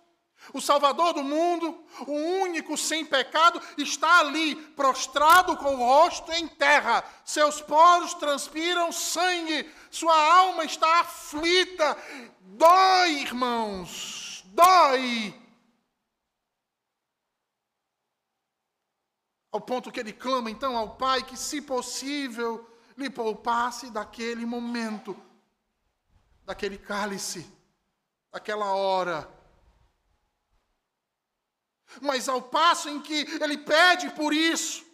o 0.53 0.61
Salvador 0.61 1.13
do 1.13 1.23
mundo, 1.23 1.83
o 2.07 2.13
único 2.41 2.77
sem 2.77 3.05
pecado, 3.05 3.61
está 3.77 4.19
ali, 4.19 4.55
prostrado 4.55 5.57
com 5.57 5.75
o 5.75 5.79
rosto 5.79 6.31
em 6.31 6.47
terra. 6.47 7.03
Seus 7.25 7.61
poros 7.61 8.13
transpiram 8.13 8.91
sangue, 8.91 9.69
sua 9.91 10.15
alma 10.15 10.63
está 10.63 11.01
aflita. 11.01 11.97
Dói, 12.41 13.21
irmãos, 13.21 14.43
dói. 14.47 15.46
Ao 19.57 19.61
ponto 19.61 19.91
que 19.91 19.99
ele 19.99 20.13
clama 20.13 20.51
então 20.51 20.77
ao 20.77 20.97
Pai 20.97 21.23
que, 21.23 21.35
se 21.35 21.59
possível, 21.59 22.63
lhe 22.95 23.09
poupasse 23.09 23.89
daquele 23.89 24.45
momento, 24.45 25.19
daquele 26.45 26.77
cálice, 26.77 27.51
daquela 28.31 28.75
hora. 28.75 29.27
Mas 31.99 32.29
ao 32.29 32.39
passo 32.39 32.87
em 32.87 33.01
que 33.01 33.25
ele 33.41 33.57
pede 33.57 34.11
por 34.11 34.31
isso, 34.31 34.85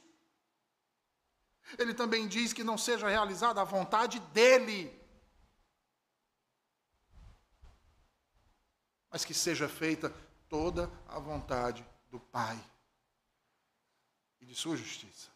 ele 1.77 1.93
também 1.93 2.25
diz 2.25 2.53
que 2.53 2.63
não 2.63 2.77
seja 2.77 3.09
realizada 3.09 3.59
a 3.59 3.65
vontade 3.65 4.21
dele, 4.31 4.97
mas 9.11 9.25
que 9.25 9.33
seja 9.33 9.67
feita 9.67 10.09
toda 10.47 10.89
a 11.05 11.19
vontade 11.19 11.85
do 12.09 12.17
Pai 12.17 12.57
e 14.43 14.45
de 14.45 14.55
sua 14.55 14.75
justiça. 14.75 15.31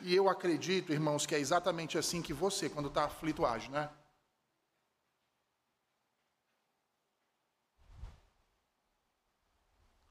E 0.00 0.14
eu 0.14 0.30
acredito, 0.30 0.92
irmãos, 0.92 1.26
que 1.26 1.34
é 1.34 1.38
exatamente 1.38 1.98
assim 1.98 2.22
que 2.22 2.32
você, 2.32 2.70
quando 2.70 2.88
está 2.88 3.04
aflito, 3.04 3.44
age, 3.44 3.70
né? 3.70 3.90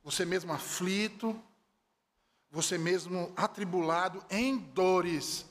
Você 0.03 0.25
mesmo 0.25 0.53
aflito, 0.53 1.41
você 2.51 2.77
mesmo 2.77 3.33
atribulado 3.35 4.23
em 4.29 4.57
dores, 4.57 5.45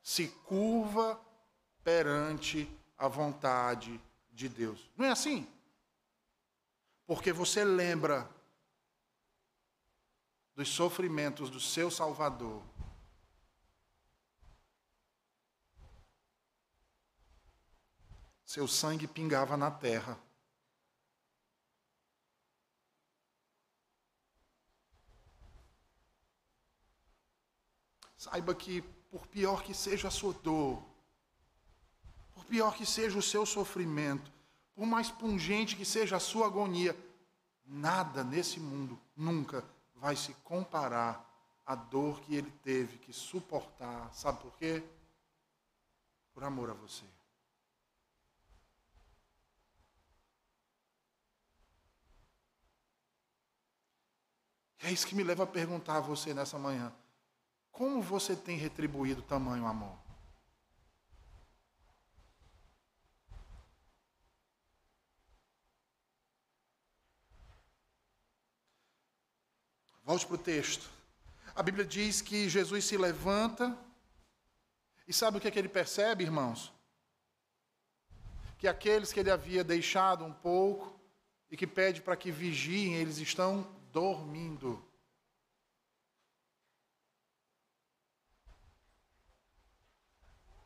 se 0.00 0.28
curva 0.28 1.20
perante 1.82 2.70
a 2.96 3.08
vontade 3.08 4.00
de 4.30 4.48
Deus. 4.48 4.88
Não 4.96 5.06
é 5.06 5.10
assim? 5.10 5.48
Porque 7.04 7.32
você 7.32 7.64
lembra 7.64 8.30
dos 10.56 10.70
sofrimentos 10.70 11.50
do 11.50 11.60
seu 11.60 11.90
Salvador. 11.90 12.62
Seu 18.42 18.66
sangue 18.66 19.06
pingava 19.06 19.54
na 19.54 19.70
terra. 19.70 20.18
Saiba 28.16 28.54
que, 28.54 28.80
por 29.10 29.26
pior 29.26 29.62
que 29.62 29.74
seja 29.74 30.08
a 30.08 30.10
sua 30.10 30.32
dor, 30.32 30.82
por 32.32 32.46
pior 32.46 32.74
que 32.74 32.86
seja 32.86 33.18
o 33.18 33.22
seu 33.22 33.44
sofrimento, 33.44 34.32
por 34.74 34.86
mais 34.86 35.10
pungente 35.10 35.76
que 35.76 35.84
seja 35.84 36.16
a 36.16 36.20
sua 36.20 36.46
agonia, 36.46 36.96
nada 37.66 38.24
nesse 38.24 38.58
mundo 38.58 38.98
nunca 39.14 39.75
vai 39.96 40.16
se 40.16 40.34
comparar 40.44 41.24
à 41.64 41.74
dor 41.74 42.20
que 42.20 42.34
ele 42.34 42.50
teve 42.62 42.98
que 42.98 43.12
suportar. 43.12 44.12
Sabe 44.14 44.40
por 44.40 44.56
quê? 44.56 44.82
Por 46.32 46.44
amor 46.44 46.70
a 46.70 46.74
você. 46.74 47.04
É 54.78 54.92
isso 54.92 55.06
que 55.06 55.16
me 55.16 55.24
leva 55.24 55.42
a 55.42 55.46
perguntar 55.46 55.96
a 55.96 56.00
você 56.00 56.32
nessa 56.32 56.58
manhã. 56.58 56.92
Como 57.72 58.00
você 58.00 58.36
tem 58.36 58.56
retribuído 58.56 59.20
tamanho 59.20 59.66
amor? 59.66 60.05
Volte 70.06 70.24
para 70.24 70.36
o 70.36 70.38
texto. 70.38 70.88
A 71.52 71.64
Bíblia 71.64 71.84
diz 71.84 72.22
que 72.22 72.48
Jesus 72.48 72.84
se 72.84 72.96
levanta 72.96 73.76
e 75.08 75.12
sabe 75.12 75.36
o 75.36 75.40
que, 75.40 75.48
é 75.48 75.50
que 75.50 75.58
ele 75.58 75.68
percebe, 75.68 76.22
irmãos? 76.22 76.72
Que 78.56 78.68
aqueles 78.68 79.12
que 79.12 79.18
ele 79.18 79.32
havia 79.32 79.64
deixado 79.64 80.24
um 80.24 80.32
pouco 80.32 80.96
e 81.50 81.56
que 81.56 81.66
pede 81.66 82.00
para 82.00 82.16
que 82.16 82.30
vigiem, 82.30 82.94
eles 82.94 83.18
estão 83.18 83.68
dormindo. 83.92 84.80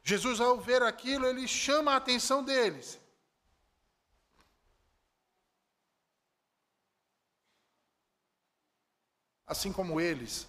Jesus, 0.05 0.39
ao 0.39 0.61
ver 0.61 0.83
aquilo, 0.83 1.25
ele 1.25 1.49
chama 1.49 1.93
a 1.93 1.97
atenção 1.97 2.45
deles. 2.45 3.01
Assim 9.51 9.73
como 9.73 10.01
eles, 10.01 10.47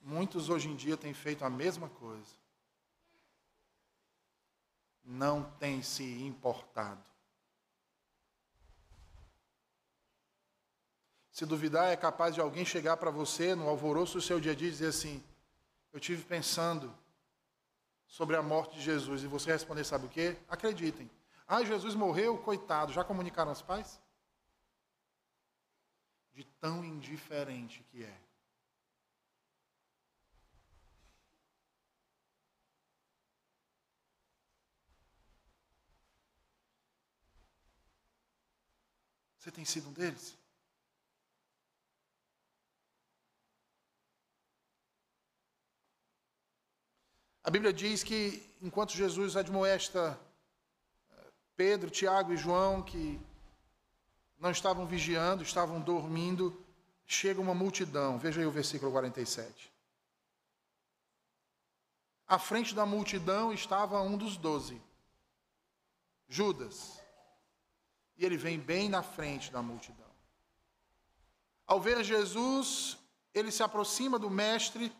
muitos 0.00 0.48
hoje 0.48 0.68
em 0.68 0.76
dia 0.76 0.96
têm 0.96 1.12
feito 1.12 1.44
a 1.44 1.50
mesma 1.50 1.88
coisa. 1.88 2.30
Não 5.02 5.42
têm 5.58 5.82
se 5.82 6.04
importado. 6.22 7.02
Se 11.32 11.44
duvidar, 11.44 11.88
é 11.88 11.96
capaz 11.96 12.36
de 12.36 12.40
alguém 12.40 12.64
chegar 12.64 12.96
para 12.98 13.10
você 13.10 13.52
no 13.56 13.68
alvoroço 13.68 14.12
do 14.14 14.22
seu 14.22 14.38
dia 14.38 14.52
a 14.52 14.54
dia 14.54 14.68
e 14.68 14.70
dizer 14.70 14.86
assim: 14.86 15.20
Eu 15.92 15.98
tive 15.98 16.22
pensando 16.22 16.94
sobre 18.06 18.36
a 18.36 18.42
morte 18.42 18.76
de 18.76 18.82
Jesus 18.82 19.24
e 19.24 19.26
você 19.26 19.50
responder, 19.50 19.82
sabe 19.82 20.06
o 20.06 20.08
quê? 20.08 20.36
Acreditem. 20.48 21.10
Ah, 21.48 21.64
Jesus 21.64 21.96
morreu, 21.96 22.38
coitado. 22.38 22.92
Já 22.92 23.02
comunicaram 23.02 23.50
aos 23.50 23.60
pais? 23.60 24.00
De 26.34 26.44
tão 26.60 26.84
indiferente 26.84 27.82
que 27.90 28.04
é. 28.04 28.20
Você 39.42 39.50
tem 39.50 39.64
sido 39.64 39.88
um 39.88 39.92
deles? 39.92 40.38
A 47.42 47.50
Bíblia 47.50 47.72
diz 47.72 48.04
que 48.04 48.40
enquanto 48.62 48.92
Jesus 48.92 49.36
admoesta 49.36 50.16
eh, 51.10 51.32
Pedro, 51.56 51.90
Tiago 51.90 52.32
e 52.32 52.36
João, 52.36 52.80
que 52.84 53.20
não 54.42 54.50
estavam 54.50 54.84
vigiando, 54.84 55.44
estavam 55.44 55.80
dormindo, 55.80 56.60
chega 57.06 57.40
uma 57.40 57.54
multidão. 57.54 58.18
Veja 58.18 58.40
aí 58.40 58.46
o 58.46 58.50
versículo 58.50 58.90
47. 58.90 59.72
À 62.26 62.40
frente 62.40 62.74
da 62.74 62.84
multidão 62.84 63.52
estava 63.52 64.02
um 64.02 64.18
dos 64.18 64.36
doze, 64.36 64.82
Judas. 66.28 67.00
E 68.16 68.24
ele 68.24 68.36
vem 68.36 68.58
bem 68.58 68.88
na 68.88 69.00
frente 69.00 69.52
da 69.52 69.62
multidão. 69.62 70.10
Ao 71.64 71.80
ver 71.80 72.02
Jesus, 72.02 72.98
ele 73.32 73.52
se 73.52 73.62
aproxima 73.62 74.18
do 74.18 74.28
mestre 74.28 74.92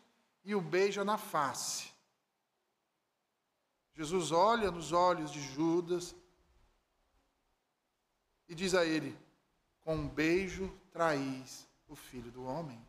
e 0.45 0.55
o 0.55 0.61
beija 0.61 1.03
na 1.03 1.17
face. 1.17 1.91
Jesus 3.93 4.31
olha 4.31 4.71
nos 4.71 4.93
olhos 4.93 5.31
de 5.31 5.41
Judas 5.41 6.15
e 8.47 8.55
diz 8.55 8.73
a 8.73 8.85
ele: 8.85 9.21
Com 9.83 9.95
um 9.95 10.07
beijo 10.07 10.71
traís 10.91 11.67
o 11.87 11.95
filho 11.95 12.31
do 12.31 12.43
homem. 12.45 12.79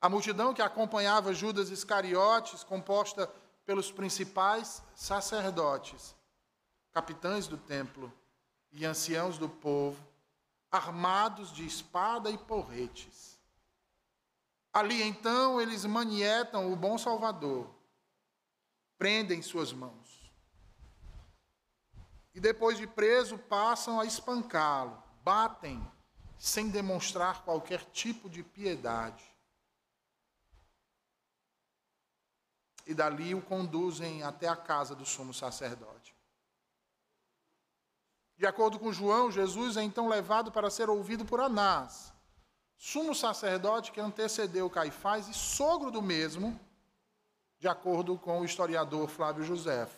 A 0.00 0.08
multidão 0.08 0.52
que 0.52 0.60
acompanhava 0.60 1.32
Judas 1.32 1.70
Iscariotes, 1.70 2.62
composta 2.62 3.26
pelos 3.64 3.90
principais 3.90 4.82
sacerdotes, 4.94 6.14
capitães 6.92 7.46
do 7.46 7.56
templo 7.56 8.12
e 8.70 8.84
anciãos 8.84 9.38
do 9.38 9.48
povo, 9.48 10.04
armados 10.70 11.52
de 11.52 11.64
espada 11.64 12.30
e 12.30 12.36
porretes. 12.36 13.38
Ali 14.72 15.02
então 15.02 15.60
eles 15.60 15.84
manietam 15.84 16.72
o 16.72 16.76
bom 16.76 16.98
Salvador 16.98 17.72
prendem 18.98 19.42
suas 19.42 19.72
mãos. 19.72 20.03
E 22.34 22.40
depois 22.40 22.76
de 22.76 22.86
preso, 22.86 23.38
passam 23.38 24.00
a 24.00 24.04
espancá-lo, 24.04 25.00
batem, 25.22 25.80
sem 26.36 26.68
demonstrar 26.68 27.44
qualquer 27.44 27.84
tipo 27.92 28.28
de 28.28 28.42
piedade. 28.42 29.24
E 32.86 32.92
dali 32.92 33.34
o 33.34 33.40
conduzem 33.40 34.22
até 34.24 34.48
a 34.48 34.56
casa 34.56 34.94
do 34.94 35.06
sumo 35.06 35.32
sacerdote. 35.32 36.14
De 38.36 38.46
acordo 38.46 38.80
com 38.80 38.92
João, 38.92 39.30
Jesus 39.30 39.76
é 39.76 39.82
então 39.82 40.08
levado 40.08 40.50
para 40.50 40.68
ser 40.68 40.90
ouvido 40.90 41.24
por 41.24 41.40
Anás, 41.40 42.12
sumo 42.76 43.14
sacerdote 43.14 43.92
que 43.92 44.00
antecedeu 44.00 44.68
Caifás 44.68 45.28
e 45.28 45.32
sogro 45.32 45.90
do 45.90 46.02
mesmo, 46.02 46.58
de 47.60 47.68
acordo 47.68 48.18
com 48.18 48.40
o 48.40 48.44
historiador 48.44 49.08
Flávio 49.08 49.44
José. 49.44 49.88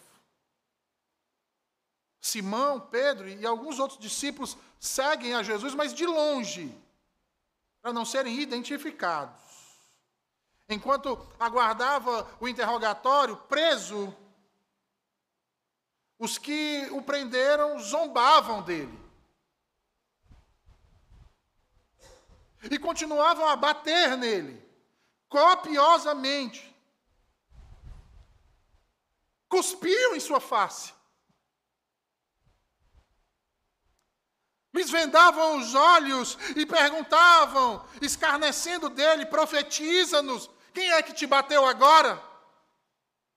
Simão, 2.37 2.79
Pedro 2.79 3.27
e 3.27 3.47
alguns 3.47 3.79
outros 3.79 3.99
discípulos 3.99 4.59
seguem 4.79 5.35
a 5.35 5.43
Jesus, 5.43 5.75
mas 5.75 5.95
de 5.95 6.05
longe, 6.05 6.71
para 7.81 7.95
não 7.95 8.05
serem 8.05 8.39
identificados. 8.39 9.41
Enquanto 10.69 11.19
aguardava 11.41 12.29
o 12.39 12.47
interrogatório, 12.47 13.39
preso, 13.49 14.15
os 16.19 16.37
que 16.37 16.87
o 16.91 17.01
prenderam 17.01 17.79
zombavam 17.79 18.63
dele. 18.63 19.07
E 22.71 22.79
continuavam 22.79 23.47
a 23.49 23.57
bater 23.57 24.17
nele, 24.19 24.63
copiosamente 25.29 26.75
cuspiam 29.49 30.15
em 30.15 30.21
sua 30.21 30.41
face. 30.41 30.96
Lhes 34.77 34.91
vendavam 34.91 35.59
os 35.59 35.75
olhos 35.75 36.37
e 36.55 36.67
perguntavam, 36.67 37.85
escarnecendo 38.01 38.89
dele: 38.91 39.27
profetiza-nos, 39.27 40.51
quem 40.75 40.93
é 40.93 41.03
que 41.03 41.15
te 41.15 41.27
bateu 41.27 41.65
agora? 41.65 42.23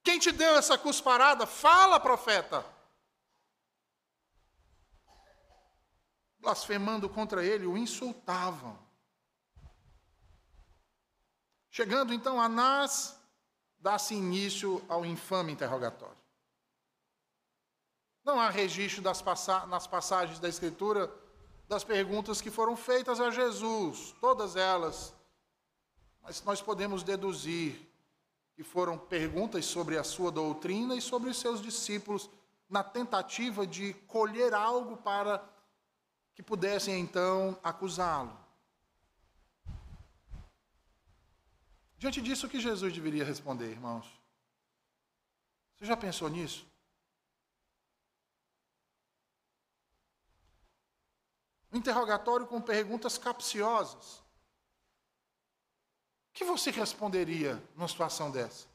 Quem 0.03 0.19
te 0.19 0.31
deu 0.31 0.55
essa 0.55 0.77
cusparada? 0.77 1.47
Fala, 1.47 1.99
profeta. 1.99 2.65
blasfemando 6.39 7.09
contra 7.09 7.43
ele, 7.43 7.65
o 7.65 7.77
insultavam. 7.77 8.79
Chegando 11.69 12.13
então, 12.13 12.41
Anás 12.41 13.19
dá-se 13.77 14.15
início 14.15 14.83
ao 14.89 15.05
infame 15.05 15.51
interrogatório. 15.51 16.17
Não 18.23 18.39
há 18.39 18.49
registro 18.49 19.01
das 19.01 19.21
passa 19.21 19.65
nas 19.67 19.85
passagens 19.85 20.39
da 20.39 20.49
Escritura 20.49 21.07
das 21.69 21.83
perguntas 21.83 22.41
que 22.41 22.49
foram 22.49 22.75
feitas 22.75 23.21
a 23.21 23.29
Jesus, 23.29 24.15
todas 24.19 24.55
elas. 24.55 25.13
Mas 26.19 26.43
nós 26.43 26.63
podemos 26.63 27.03
deduzir 27.03 27.87
que 28.55 28.63
foram 28.63 28.97
perguntas 28.97 29.65
sobre 29.65 29.95
a 29.95 30.03
sua 30.03 30.31
doutrina 30.31 30.95
e 30.95 31.01
sobre 31.01 31.29
os 31.29 31.37
seus 31.37 31.61
discípulos, 31.61 32.27
na 32.67 32.83
tentativa 32.83 33.67
de 33.67 33.93
colher 34.07 34.51
algo 34.51 34.97
para 34.97 35.47
que 36.33 36.41
pudessem 36.41 36.99
então 36.99 37.57
acusá-lo. 37.63 38.35
Diante 41.99 42.19
disso, 42.19 42.47
o 42.47 42.49
que 42.49 42.59
Jesus 42.59 42.93
deveria 42.93 43.23
responder, 43.23 43.69
irmãos? 43.69 44.07
Você 45.75 45.85
já 45.85 45.95
pensou 45.95 46.29
nisso? 46.29 46.68
Um 51.71 51.77
interrogatório 51.77 52.47
com 52.47 52.61
perguntas 52.61 53.17
capciosas. 53.17 54.19
O 56.29 56.33
que 56.33 56.43
você 56.43 56.71
responderia 56.71 57.61
numa 57.75 57.87
situação 57.87 58.31
dessa? 58.31 58.67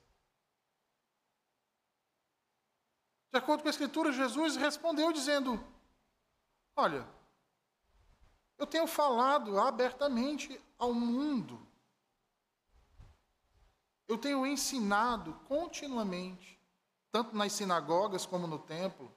De 3.32 3.38
acordo 3.38 3.62
com 3.62 3.68
a 3.68 3.70
Escritura, 3.70 4.12
Jesus 4.12 4.56
respondeu 4.56 5.12
dizendo: 5.12 5.62
Olha, 6.76 7.08
eu 8.58 8.66
tenho 8.66 8.86
falado 8.86 9.58
abertamente 9.58 10.60
ao 10.78 10.92
mundo 10.92 11.64
eu 14.06 14.18
tenho 14.18 14.46
ensinado 14.46 15.32
continuamente, 15.48 16.60
tanto 17.10 17.34
nas 17.34 17.52
sinagogas 17.52 18.26
como 18.26 18.46
no 18.46 18.58
templo, 18.58 19.10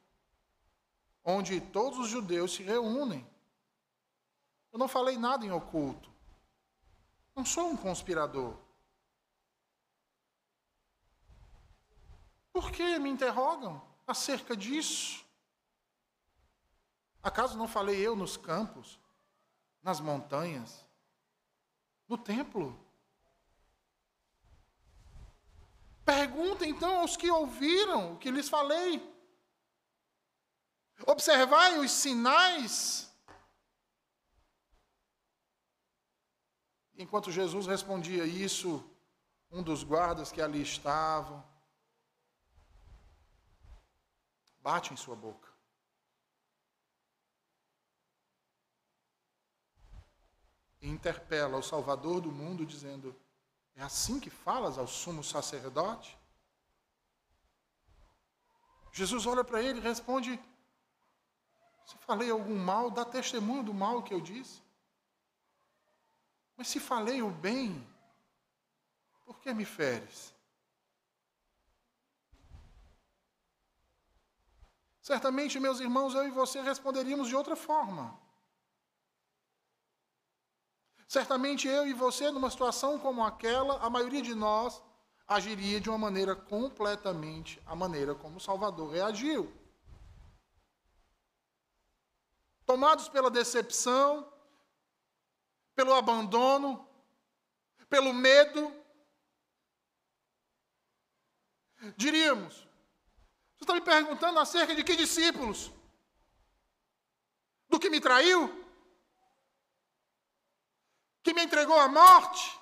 onde 1.24 1.60
todos 1.60 2.00
os 2.00 2.08
judeus 2.08 2.54
se 2.54 2.64
reúnem. 2.64 3.28
Eu 4.78 4.80
não 4.80 4.88
falei 4.88 5.18
nada 5.18 5.44
em 5.44 5.50
oculto. 5.50 6.08
Não 7.36 7.44
sou 7.44 7.68
um 7.68 7.76
conspirador. 7.76 8.56
Por 12.54 12.72
que 12.72 13.00
me 13.00 13.10
interrogam 13.10 13.82
acerca 14.06 14.56
disso? 14.56 15.26
Acaso 17.24 17.58
não 17.58 17.68
falei 17.68 18.00
eu 18.06 18.16
nos 18.16 18.38
campos, 18.38 19.00
nas 19.82 20.00
montanhas, 20.00 20.86
no 22.08 22.16
templo? 22.16 22.80
Pergunta 26.06 26.68
então 26.68 27.00
aos 27.00 27.18
que 27.18 27.32
ouviram 27.32 28.14
o 28.14 28.18
que 28.20 28.30
lhes 28.30 28.48
falei. 28.48 29.02
Observai 31.08 31.80
os 31.80 31.90
sinais. 31.90 33.07
Enquanto 36.98 37.32
Jesus 37.32 37.68
respondia 37.68 38.26
isso, 38.26 38.84
um 39.52 39.62
dos 39.62 39.84
guardas 39.84 40.32
que 40.32 40.42
ali 40.42 40.62
estavam 40.62 41.46
bate 44.60 44.94
em 44.94 44.98
sua 44.98 45.16
boca. 45.16 45.48
E 50.82 50.90
interpela 50.90 51.58
o 51.58 51.64
Salvador 51.64 52.20
do 52.20 52.32
mundo, 52.32 52.66
dizendo: 52.66 53.16
é 53.78 53.84
assim 53.84 54.20
que 54.20 54.30
falas 54.32 54.80
ao 54.80 54.88
sumo 54.88 55.24
sacerdote? 55.24 56.18
Jesus 58.92 59.28
olha 59.28 59.44
para 59.44 59.62
ele 59.62 59.78
e 59.80 59.84
responde: 59.84 60.40
Se 61.86 61.96
falei 62.00 62.32
algum 62.32 62.58
mal, 62.58 62.90
dá 62.90 63.06
testemunho 63.06 63.64
do 63.64 63.74
mal 63.74 64.02
que 64.02 64.14
eu 64.16 64.20
disse. 64.20 64.64
Mas 66.58 66.68
se 66.68 66.80
falei 66.80 67.22
o 67.22 67.30
bem, 67.30 67.88
por 69.24 69.40
que 69.40 69.54
me 69.54 69.64
feres? 69.64 70.34
Certamente, 75.02 75.60
meus 75.60 75.80
irmãos, 75.80 76.16
eu 76.16 76.28
e 76.28 76.32
você 76.32 76.60
responderíamos 76.62 77.30
de 77.30 77.36
outra 77.36 77.56
forma. 77.56 78.20
Certamente 81.08 81.68
eu 81.68 81.88
e 81.88 81.94
você, 81.94 82.30
numa 82.32 82.50
situação 82.50 83.00
como 83.00 83.24
aquela, 83.24 83.78
a 83.78 83.90
maioria 83.90 84.22
de 84.22 84.36
nós 84.36 84.82
agiria 85.26 85.80
de 85.80 85.90
uma 85.90 85.98
maneira 85.98 86.36
completamente 86.36 87.62
a 87.66 87.76
maneira 87.76 88.16
como 88.16 88.38
o 88.38 88.42
Salvador 88.42 88.92
reagiu. 88.92 89.54
Tomados 92.66 93.08
pela 93.08 93.32
decepção, 93.32 94.30
pelo 95.78 95.94
abandono, 95.94 96.90
pelo 97.88 98.12
medo, 98.12 98.74
diríamos: 101.96 102.56
Você 103.56 103.64
está 103.64 103.76
me 103.76 103.82
perguntando 103.82 104.40
acerca 104.40 104.74
de 104.74 104.84
que 104.84 104.96
discípulos? 104.96 105.72
Do 107.70 107.80
que 107.80 107.92
me 107.92 108.02
traiu? 108.02 108.66
que 111.28 111.34
me 111.34 111.44
entregou 111.44 111.78
à 111.78 111.90
morte? 111.90 112.58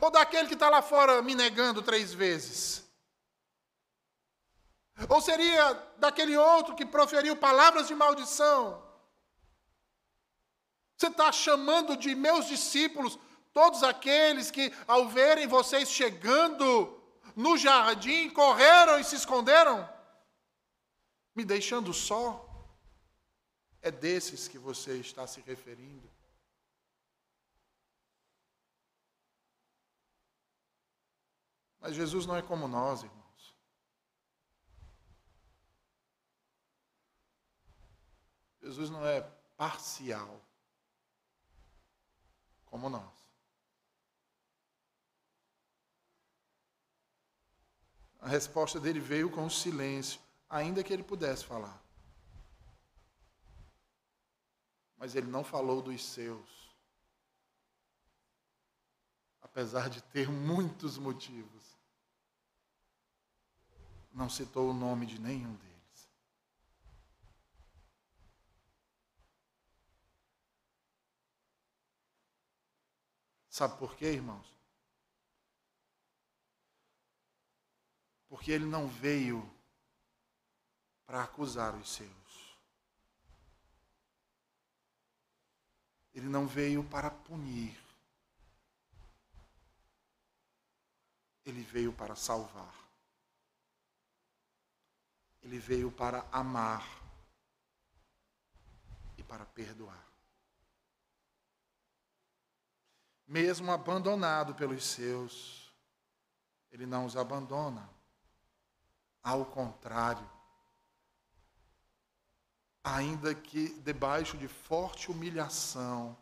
Ou 0.00 0.12
daquele 0.12 0.46
que 0.46 0.54
está 0.54 0.70
lá 0.70 0.80
fora 0.80 1.20
me 1.20 1.34
negando 1.34 1.82
três 1.82 2.14
vezes? 2.14 2.88
Ou 5.08 5.20
seria 5.20 5.72
daquele 5.98 6.36
outro 6.36 6.76
que 6.76 6.86
proferiu 6.86 7.34
palavras 7.34 7.88
de 7.88 7.96
maldição? 7.96 8.91
Você 11.02 11.08
está 11.08 11.32
chamando 11.32 11.96
de 11.96 12.14
meus 12.14 12.46
discípulos 12.46 13.18
todos 13.52 13.82
aqueles 13.82 14.52
que, 14.52 14.72
ao 14.86 15.08
verem 15.08 15.48
vocês 15.48 15.90
chegando 15.90 16.96
no 17.34 17.58
jardim, 17.58 18.30
correram 18.30 19.00
e 19.00 19.02
se 19.02 19.16
esconderam? 19.16 19.92
Me 21.34 21.44
deixando 21.44 21.92
só? 21.92 22.48
É 23.80 23.90
desses 23.90 24.46
que 24.46 24.58
você 24.58 24.96
está 24.98 25.26
se 25.26 25.40
referindo. 25.40 26.08
Mas 31.80 31.96
Jesus 31.96 32.26
não 32.26 32.36
é 32.36 32.42
como 32.42 32.68
nós, 32.68 33.02
irmãos. 33.02 33.56
Jesus 38.60 38.88
não 38.88 39.04
é 39.04 39.20
parcial 39.56 40.40
como 42.72 42.88
nós. 42.88 43.12
A 48.18 48.26
resposta 48.26 48.80
dele 48.80 48.98
veio 48.98 49.30
com 49.30 49.50
silêncio, 49.50 50.18
ainda 50.48 50.82
que 50.82 50.90
ele 50.90 51.02
pudesse 51.02 51.44
falar. 51.44 51.78
Mas 54.96 55.14
ele 55.14 55.26
não 55.26 55.44
falou 55.44 55.82
dos 55.82 56.02
seus. 56.02 56.74
Apesar 59.42 59.90
de 59.90 60.02
ter 60.04 60.30
muitos 60.30 60.96
motivos 60.96 61.76
não 64.14 64.30
citou 64.30 64.70
o 64.70 64.74
nome 64.74 65.04
de 65.04 65.20
nenhum 65.20 65.54
deles. 65.56 65.71
Sabe 73.62 73.78
por 73.78 73.94
quê, 73.94 74.06
irmãos? 74.06 74.44
Porque 78.28 78.50
ele 78.50 78.64
não 78.64 78.88
veio 78.88 79.48
para 81.06 81.22
acusar 81.22 81.72
os 81.76 81.88
seus. 81.88 82.58
Ele 86.12 86.26
não 86.26 86.44
veio 86.44 86.82
para 86.82 87.08
punir. 87.08 87.80
Ele 91.44 91.62
veio 91.62 91.92
para 91.92 92.16
salvar. 92.16 92.74
Ele 95.40 95.60
veio 95.60 95.92
para 95.92 96.28
amar 96.32 96.84
e 99.16 99.22
para 99.22 99.46
perdoar. 99.46 100.11
Mesmo 103.32 103.72
abandonado 103.72 104.54
pelos 104.54 104.84
seus, 104.84 105.72
ele 106.70 106.84
não 106.84 107.06
os 107.06 107.16
abandona. 107.16 107.88
Ao 109.22 109.46
contrário, 109.46 110.30
ainda 112.84 113.34
que 113.34 113.72
debaixo 113.80 114.36
de 114.36 114.46
forte 114.46 115.10
humilhação, 115.10 116.14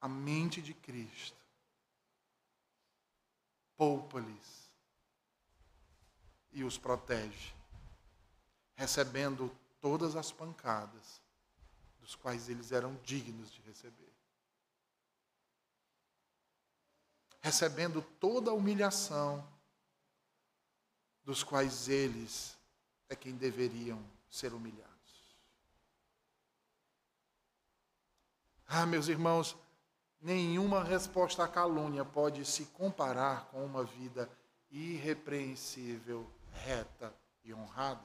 a 0.00 0.08
mente 0.08 0.62
de 0.62 0.72
Cristo 0.72 1.44
poupa-lhes 3.76 4.70
e 6.50 6.64
os 6.64 6.78
protege, 6.78 7.52
recebendo 8.74 9.54
todas 9.82 10.16
as 10.16 10.32
pancadas 10.32 11.20
dos 12.00 12.14
quais 12.14 12.48
eles 12.48 12.72
eram 12.72 12.94
dignos 13.04 13.52
de 13.52 13.60
receber. 13.60 14.05
Recebendo 17.46 18.02
toda 18.18 18.50
a 18.50 18.54
humilhação 18.54 19.46
dos 21.24 21.44
quais 21.44 21.88
eles 21.88 22.58
é 23.08 23.14
quem 23.14 23.36
deveriam 23.36 24.04
ser 24.28 24.52
humilhados. 24.52 25.36
Ah, 28.66 28.84
meus 28.84 29.06
irmãos, 29.06 29.56
nenhuma 30.20 30.82
resposta 30.82 31.44
à 31.44 31.46
calúnia 31.46 32.04
pode 32.04 32.44
se 32.44 32.64
comparar 32.64 33.44
com 33.44 33.64
uma 33.64 33.84
vida 33.84 34.28
irrepreensível, 34.68 36.28
reta 36.50 37.14
e 37.44 37.54
honrada. 37.54 38.02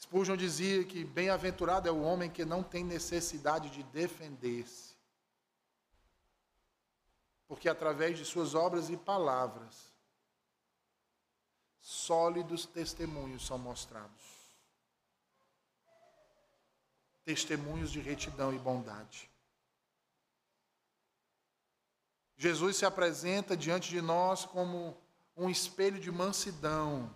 Spurgeon 0.00 0.36
dizia 0.36 0.82
que 0.82 1.04
bem-aventurado 1.04 1.88
é 1.88 1.92
o 1.92 2.02
homem 2.02 2.28
que 2.28 2.44
não 2.44 2.60
tem 2.60 2.82
necessidade 2.82 3.70
de 3.70 3.84
defender-se, 3.84 4.91
porque 7.52 7.68
através 7.68 8.16
de 8.16 8.24
suas 8.24 8.54
obras 8.54 8.88
e 8.88 8.96
palavras, 8.96 9.92
sólidos 11.82 12.64
testemunhos 12.64 13.46
são 13.46 13.58
mostrados 13.58 14.40
testemunhos 17.26 17.92
de 17.92 18.00
retidão 18.00 18.54
e 18.54 18.58
bondade. 18.58 19.30
Jesus 22.38 22.78
se 22.78 22.86
apresenta 22.86 23.54
diante 23.54 23.90
de 23.90 24.00
nós 24.00 24.46
como 24.46 24.96
um 25.36 25.50
espelho 25.50 26.00
de 26.00 26.10
mansidão, 26.10 27.14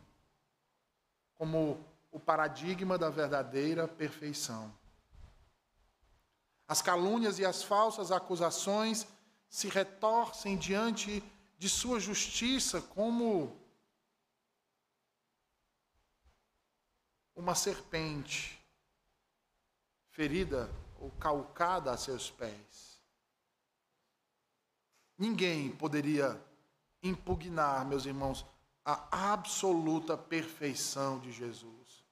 como 1.35 1.83
o 2.12 2.20
paradigma 2.20 2.99
da 2.99 3.09
verdadeira 3.09 3.88
perfeição. 3.88 4.70
As 6.68 6.83
calúnias 6.83 7.38
e 7.38 7.44
as 7.46 7.62
falsas 7.62 8.12
acusações 8.12 9.15
se 9.48 9.68
retorcem 9.68 10.56
diante 10.56 11.22
de 11.59 11.68
sua 11.68 11.98
justiça 11.98 12.80
como 12.80 13.59
uma 17.35 17.54
serpente 17.54 18.59
ferida 20.11 20.70
ou 20.98 21.11
calcada 21.12 21.92
a 21.92 21.96
seus 21.96 22.30
pés. 22.30 23.00
Ninguém 25.18 25.70
poderia 25.70 26.42
impugnar, 27.02 27.85
meus 27.87 28.06
irmãos, 28.06 28.44
a 28.85 29.32
absoluta 29.32 30.16
perfeição 30.16 31.18
de 31.18 31.32
Jesus. 31.32 32.04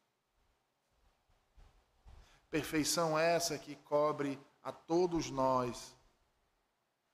Perfeição 2.51 3.19
essa 3.19 3.59
que 3.59 3.77
cobre 3.77 4.39
a 4.63 4.73
todos 4.73 5.31
nós, 5.31 5.95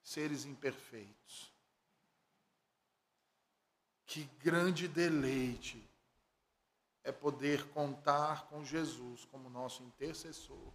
seres 0.02 0.44
imperfeitos. 0.44 1.52
Que 4.06 4.24
grande 4.42 4.88
deleite 4.88 5.88
é 7.04 7.12
poder 7.12 7.68
contar 7.68 8.46
com 8.46 8.64
Jesus 8.64 9.24
como 9.26 9.48
nosso 9.48 9.82
intercessor, 9.82 10.72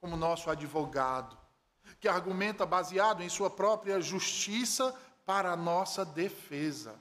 como 0.00 0.16
nosso 0.16 0.50
advogado 0.50 1.36
que 2.00 2.08
argumenta 2.08 2.66
baseado 2.66 3.22
em 3.22 3.28
sua 3.28 3.50
própria 3.50 4.00
justiça 4.00 4.94
para 5.24 5.52
a 5.52 5.56
nossa 5.56 6.04
defesa. 6.04 7.00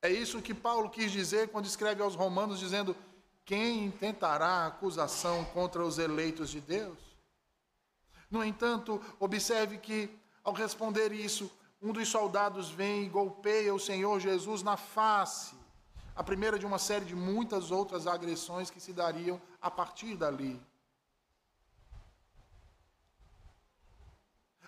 É 0.00 0.10
isso 0.10 0.42
que 0.42 0.54
Paulo 0.54 0.90
quis 0.90 1.12
dizer 1.12 1.48
quando 1.50 1.66
escreve 1.66 2.02
aos 2.02 2.14
Romanos, 2.14 2.58
dizendo: 2.58 2.96
Quem 3.44 3.84
intentará 3.84 4.66
acusação 4.66 5.44
contra 5.46 5.84
os 5.84 5.98
eleitos 5.98 6.50
de 6.50 6.60
Deus? 6.60 6.98
No 8.32 8.42
entanto, 8.42 8.98
observe 9.20 9.76
que, 9.76 10.08
ao 10.42 10.54
responder 10.54 11.12
isso, 11.12 11.52
um 11.82 11.92
dos 11.92 12.08
soldados 12.08 12.70
vem 12.70 13.04
e 13.04 13.08
golpeia 13.10 13.74
o 13.74 13.78
Senhor 13.78 14.18
Jesus 14.18 14.62
na 14.62 14.78
face, 14.78 15.54
a 16.16 16.24
primeira 16.24 16.58
de 16.58 16.64
uma 16.64 16.78
série 16.78 17.04
de 17.04 17.14
muitas 17.14 17.70
outras 17.70 18.06
agressões 18.06 18.70
que 18.70 18.80
se 18.80 18.94
dariam 18.94 19.38
a 19.60 19.70
partir 19.70 20.16
dali. 20.16 20.58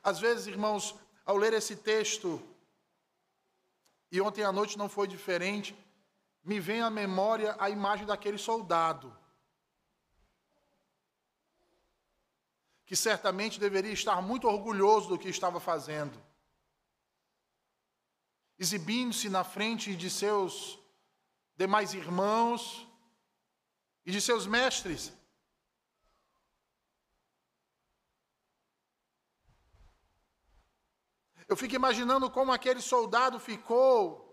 Às 0.03 0.21
vezes, 0.21 0.47
irmãos, 0.47 0.95
ao 1.25 1.39
ler 1.39 1.55
esse 1.55 1.75
texto, 1.75 2.43
e 4.13 4.21
ontem 4.21 4.45
à 4.45 4.53
noite 4.53 4.77
não 4.77 4.91
foi 4.91 5.09
diferente, 5.09 5.75
me 6.45 6.61
vem 6.61 6.83
à 6.83 6.91
memória 6.91 7.57
a 7.59 7.71
imagem 7.71 8.05
daquele 8.05 8.37
soldado. 8.37 9.24
Que 12.85 12.95
certamente 12.95 13.59
deveria 13.59 13.93
estar 13.93 14.21
muito 14.21 14.47
orgulhoso 14.47 15.09
do 15.09 15.19
que 15.19 15.29
estava 15.29 15.59
fazendo. 15.59 16.23
Exibindo-se 18.59 19.29
na 19.29 19.43
frente 19.43 19.97
de 19.97 20.09
seus 20.11 20.79
demais 21.57 21.95
irmãos 21.95 22.87
e 24.05 24.13
de 24.13 24.21
seus 24.21 24.47
mestres. 24.47 25.13
Eu 31.49 31.57
fico 31.57 31.75
imaginando 31.75 32.31
como 32.31 32.53
aquele 32.53 32.81
soldado 32.81 33.39
ficou 33.39 34.25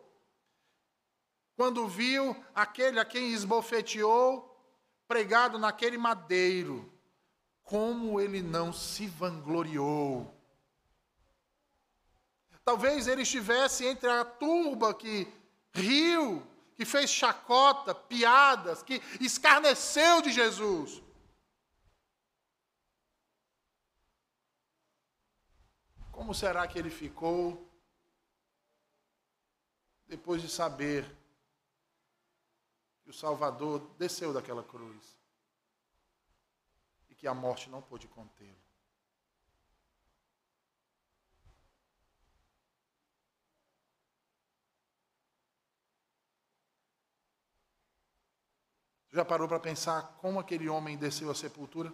quando 1.56 1.88
viu 1.88 2.36
aquele 2.56 3.00
a 3.00 3.06
quem 3.06 3.32
esbofeteou 3.34 4.50
pregado 5.08 5.60
naquele 5.60 5.98
madeiro. 5.98 6.92
Como 7.72 8.20
ele 8.20 8.42
não 8.42 8.74
se 8.74 9.08
vangloriou. 9.08 10.30
Talvez 12.66 13.08
ele 13.08 13.22
estivesse 13.22 13.86
entre 13.86 14.10
a 14.10 14.26
turba 14.26 14.94
que 14.94 15.26
riu, 15.74 16.46
que 16.76 16.84
fez 16.84 17.10
chacota, 17.10 17.96
piadas, 17.96 18.84
que 18.84 19.02
escarneceu 19.22 20.22
de 20.22 20.34
Jesus. 20.34 21.02
Como 26.12 26.36
será 26.36 26.68
que 26.68 26.78
ele 26.78 26.90
ficou 26.90 27.72
depois 30.08 30.42
de 30.42 30.50
saber 30.50 31.10
que 33.06 33.12
o 33.12 33.14
Salvador 33.14 33.80
desceu 33.98 34.34
daquela 34.34 34.62
cruz 34.62 35.21
que 37.22 37.28
a 37.28 37.34
morte 37.34 37.70
não 37.70 37.82
pôde 37.82 38.08
contê-lo? 38.08 38.60
Já 49.12 49.24
parou 49.24 49.48
para 49.48 49.60
pensar 49.60 50.18
como 50.18 50.40
aquele 50.40 50.68
homem 50.68 50.98
desceu 50.98 51.30
à 51.32 51.36
sepultura? 51.36 51.94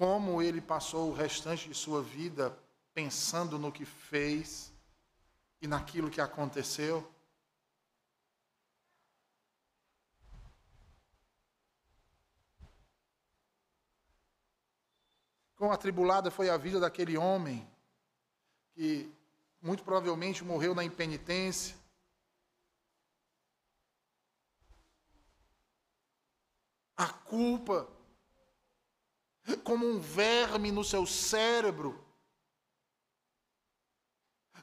como 0.00 0.40
ele 0.40 0.62
passou 0.62 1.10
o 1.10 1.14
restante 1.14 1.68
de 1.68 1.74
sua 1.74 2.02
vida 2.02 2.58
pensando 2.94 3.58
no 3.58 3.70
que 3.70 3.84
fez 3.84 4.72
e 5.60 5.68
naquilo 5.68 6.08
que 6.08 6.22
aconteceu. 6.22 7.06
Quão 15.60 15.70
atribulada 15.70 16.30
foi 16.30 16.48
a 16.48 16.56
vida 16.56 16.80
daquele 16.80 17.18
homem 17.18 17.70
que 18.72 19.12
muito 19.60 19.84
provavelmente 19.84 20.42
morreu 20.42 20.74
na 20.74 20.82
impenitência. 20.82 21.76
A 26.96 27.08
culpa 27.08 27.86
como 29.62 29.86
um 29.86 30.00
verme 30.00 30.72
no 30.72 30.82
seu 30.82 31.04
cérebro, 31.04 32.02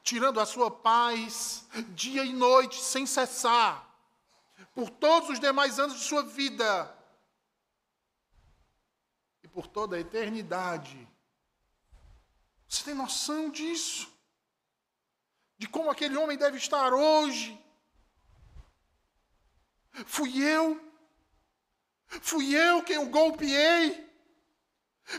tirando 0.01 0.39
a 0.39 0.47
sua 0.47 0.71
paz 0.71 1.67
dia 1.93 2.25
e 2.25 2.33
noite 2.33 2.81
sem 2.81 3.05
cessar, 3.05 3.87
por 4.73 4.89
todos 4.89 5.29
os 5.29 5.39
demais 5.39 5.77
anos 5.77 5.99
de 5.99 6.03
sua 6.03 6.23
vida 6.23 6.96
por 9.57 9.65
toda 9.65 9.95
a 9.95 9.99
eternidade. 9.99 10.95
Você 12.69 12.83
tem 12.83 12.93
noção 12.93 13.49
disso? 13.49 14.07
como 15.71 15.89
aquele 15.89 16.15
homem 16.15 16.37
deve 16.37 16.57
estar 16.57 16.93
hoje. 16.93 17.59
Fui 20.05 20.43
eu. 20.43 20.79
Fui 22.21 22.55
eu 22.55 22.83
quem 22.83 22.99
o 22.99 23.09
golpeei. 23.09 24.07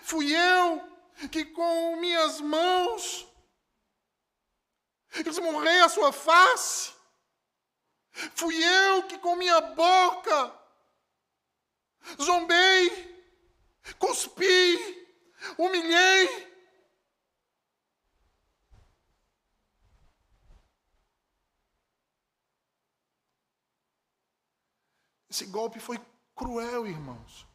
Fui 0.04 0.32
eu 0.32 0.88
que 1.32 1.44
com 1.46 1.96
minhas 1.96 2.40
mãos 2.40 3.26
esmurrei 5.26 5.80
a 5.80 5.88
sua 5.88 6.12
face. 6.12 6.92
Fui 8.36 8.54
eu 8.62 9.02
que 9.02 9.18
com 9.18 9.34
minha 9.34 9.60
boca 9.60 10.56
zombei, 12.22 13.17
cuspi, 13.98 14.78
humilhei. 15.56 16.48
Esse 25.30 25.46
golpe 25.46 25.78
foi 25.78 25.98
cruel, 26.34 26.86
irmãos. 26.86 27.46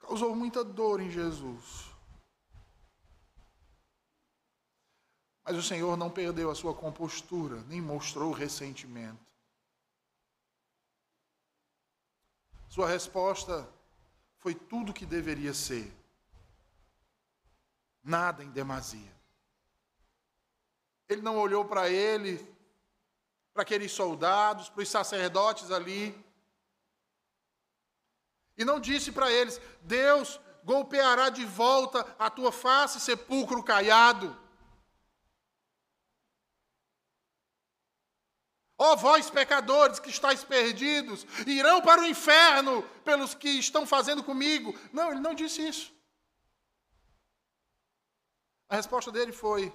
Causou 0.00 0.34
muita 0.34 0.64
dor 0.64 1.00
em 1.00 1.10
Jesus. 1.10 1.90
Mas 5.44 5.56
o 5.56 5.62
Senhor 5.62 5.96
não 5.96 6.10
perdeu 6.10 6.50
a 6.50 6.54
sua 6.54 6.74
compostura, 6.74 7.62
nem 7.64 7.80
mostrou 7.80 8.32
ressentimento. 8.32 9.23
Sua 12.74 12.88
resposta 12.88 13.68
foi 14.38 14.52
tudo 14.52 14.90
o 14.90 14.92
que 14.92 15.06
deveria 15.06 15.54
ser. 15.54 15.96
Nada 18.02 18.42
em 18.42 18.50
demasia. 18.50 19.14
Ele 21.08 21.22
não 21.22 21.38
olhou 21.38 21.64
para 21.64 21.88
ele, 21.88 22.44
para 23.52 23.62
aqueles 23.62 23.92
soldados, 23.92 24.68
para 24.68 24.82
os 24.82 24.88
sacerdotes 24.88 25.70
ali, 25.70 26.20
e 28.58 28.64
não 28.64 28.80
disse 28.80 29.12
para 29.12 29.30
eles: 29.30 29.60
Deus 29.82 30.40
golpeará 30.64 31.28
de 31.28 31.44
volta 31.44 32.04
a 32.18 32.28
tua 32.28 32.50
face, 32.50 32.98
sepulcro 32.98 33.62
caiado. 33.62 34.36
Ó 38.76 38.92
oh, 38.92 38.96
vós, 38.96 39.30
pecadores 39.30 40.00
que 40.00 40.10
estáis 40.10 40.42
perdidos, 40.42 41.24
irão 41.46 41.80
para 41.80 42.00
o 42.00 42.06
inferno 42.06 42.82
pelos 43.04 43.32
que 43.32 43.48
estão 43.48 43.86
fazendo 43.86 44.22
comigo. 44.22 44.76
Não, 44.92 45.12
ele 45.12 45.20
não 45.20 45.32
disse 45.32 45.66
isso. 45.66 45.94
A 48.68 48.74
resposta 48.74 49.12
dele 49.12 49.30
foi: 49.30 49.72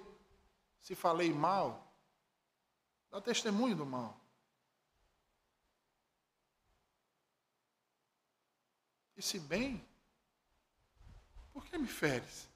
se 0.81 0.95
falei 0.95 1.31
mal, 1.31 1.95
dá 3.09 3.21
testemunho 3.21 3.75
do 3.75 3.85
mal. 3.85 4.19
E 9.15 9.21
se 9.21 9.39
bem, 9.39 9.85
por 11.53 11.65
que 11.65 11.77
me 11.77 11.88
feres? 11.88 12.48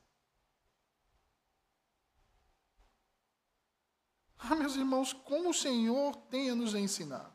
Ah, 4.46 4.56
meus 4.56 4.76
irmãos, 4.76 5.14
como 5.14 5.52
o 5.52 5.54
Senhor 5.54 6.16
tem 6.30 6.50
a 6.50 6.56
nos 6.56 6.76
ensinar. 6.76 7.34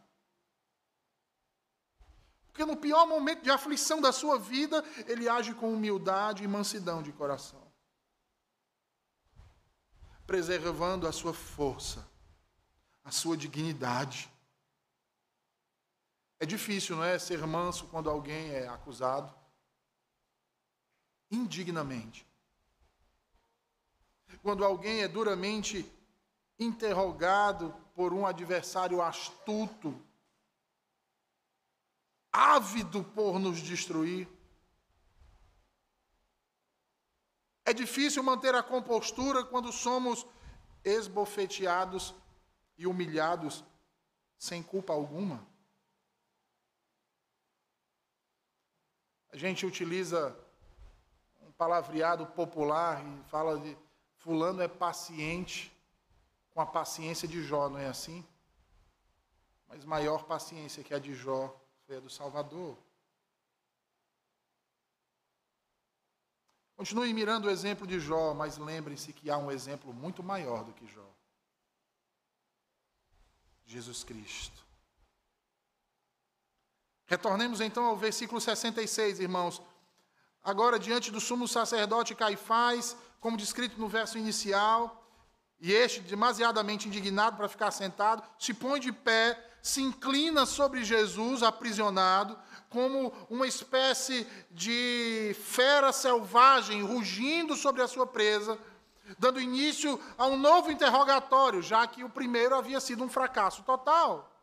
Porque 2.48 2.64
no 2.66 2.76
pior 2.76 3.06
momento 3.06 3.42
de 3.42 3.50
aflição 3.50 4.00
da 4.00 4.12
sua 4.12 4.38
vida, 4.38 4.84
ele 5.06 5.26
age 5.26 5.54
com 5.54 5.72
humildade 5.72 6.44
e 6.44 6.48
mansidão 6.48 7.02
de 7.02 7.10
coração, 7.12 7.72
preservando 10.26 11.06
a 11.06 11.12
sua 11.12 11.32
força, 11.32 12.06
a 13.02 13.10
sua 13.10 13.36
dignidade. 13.36 14.30
É 16.38 16.44
difícil, 16.44 16.96
não 16.96 17.04
é? 17.04 17.18
Ser 17.18 17.46
manso 17.46 17.86
quando 17.86 18.10
alguém 18.10 18.50
é 18.50 18.68
acusado 18.68 19.34
indignamente. 21.30 22.26
Quando 24.42 24.62
alguém 24.62 25.02
é 25.02 25.08
duramente 25.08 25.90
interrogado 26.58 27.74
por 27.94 28.12
um 28.12 28.26
adversário 28.26 29.00
astuto, 29.00 29.94
ávido 32.32 33.04
por 33.04 33.38
nos 33.38 33.60
destruir. 33.60 34.28
É 37.64 37.72
difícil 37.72 38.22
manter 38.22 38.54
a 38.54 38.62
compostura 38.62 39.44
quando 39.44 39.70
somos 39.70 40.26
esbofeteados 40.84 42.14
e 42.76 42.86
humilhados 42.86 43.62
sem 44.38 44.62
culpa 44.62 44.92
alguma. 44.92 45.46
A 49.30 49.36
gente 49.36 49.66
utiliza 49.66 50.34
um 51.40 51.52
palavreado 51.52 52.26
popular 52.26 53.04
e 53.04 53.28
fala 53.28 53.58
de 53.58 53.76
fulano 54.16 54.62
é 54.62 54.68
paciente 54.68 55.70
com 56.58 56.62
a 56.62 56.66
paciência 56.66 57.28
de 57.28 57.40
Jó, 57.40 57.68
não 57.68 57.78
é 57.78 57.86
assim? 57.86 58.26
Mas 59.68 59.84
maior 59.84 60.24
paciência 60.24 60.82
que 60.82 60.92
a 60.92 60.98
de 60.98 61.14
Jó 61.14 61.56
foi 61.86 61.98
a 61.98 62.00
do 62.00 62.10
Salvador. 62.10 62.76
Continue 66.76 67.14
mirando 67.14 67.44
o 67.44 67.50
exemplo 67.50 67.86
de 67.86 68.00
Jó, 68.00 68.34
mas 68.34 68.58
lembrem-se 68.58 69.12
que 69.12 69.30
há 69.30 69.38
um 69.38 69.52
exemplo 69.52 69.94
muito 69.94 70.20
maior 70.20 70.64
do 70.64 70.72
que 70.72 70.84
Jó. 70.88 71.08
Jesus 73.64 74.02
Cristo. 74.02 74.66
Retornemos 77.06 77.60
então 77.60 77.84
ao 77.84 77.96
versículo 77.96 78.40
66, 78.40 79.20
irmãos. 79.20 79.62
Agora, 80.42 80.76
diante 80.76 81.12
do 81.12 81.20
sumo 81.20 81.46
sacerdote 81.46 82.16
Caifás, 82.16 82.96
como 83.20 83.36
descrito 83.36 83.78
no 83.78 83.86
verso 83.86 84.18
inicial, 84.18 84.97
e 85.60 85.72
este, 85.72 86.00
demasiadamente 86.00 86.86
indignado 86.86 87.36
para 87.36 87.48
ficar 87.48 87.70
sentado, 87.70 88.22
se 88.38 88.54
põe 88.54 88.78
de 88.78 88.92
pé, 88.92 89.36
se 89.60 89.82
inclina 89.82 90.46
sobre 90.46 90.84
Jesus, 90.84 91.42
aprisionado, 91.42 92.38
como 92.70 93.12
uma 93.28 93.46
espécie 93.46 94.26
de 94.50 95.34
fera 95.42 95.92
selvagem 95.92 96.82
rugindo 96.82 97.56
sobre 97.56 97.82
a 97.82 97.88
sua 97.88 98.06
presa, 98.06 98.58
dando 99.18 99.40
início 99.40 100.00
a 100.16 100.26
um 100.26 100.36
novo 100.36 100.70
interrogatório, 100.70 101.62
já 101.62 101.86
que 101.86 102.04
o 102.04 102.10
primeiro 102.10 102.54
havia 102.54 102.78
sido 102.78 103.02
um 103.02 103.08
fracasso 103.08 103.62
total. 103.62 104.34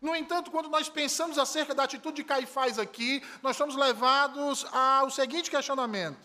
No 0.00 0.16
entanto, 0.16 0.50
quando 0.50 0.68
nós 0.68 0.88
pensamos 0.88 1.38
acerca 1.38 1.74
da 1.74 1.84
atitude 1.84 2.16
de 2.16 2.24
Caifás 2.24 2.76
aqui, 2.76 3.22
nós 3.40 3.56
somos 3.56 3.76
levados 3.76 4.66
ao 4.72 5.08
seguinte 5.10 5.48
questionamento: 5.48 6.18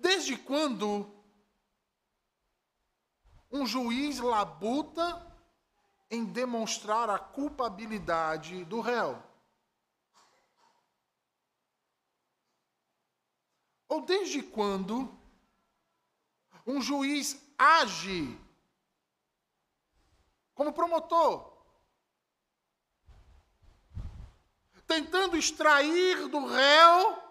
Desde 0.00 0.34
quando 0.34 1.14
um 3.52 3.66
juiz 3.66 4.18
labuta 4.18 5.26
em 6.10 6.24
demonstrar 6.24 7.10
a 7.10 7.18
culpabilidade 7.18 8.64
do 8.64 8.80
réu? 8.80 9.22
Ou 13.88 14.00
desde 14.00 14.42
quando 14.42 15.14
um 16.66 16.80
juiz 16.80 17.38
age 17.58 18.38
como 20.54 20.72
promotor, 20.72 21.50
tentando 24.86 25.36
extrair 25.36 26.26
do 26.28 26.46
réu 26.46 27.22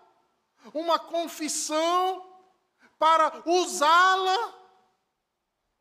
uma 0.73 0.99
confissão 0.99 2.28
para 2.99 3.41
usá-la 3.49 4.53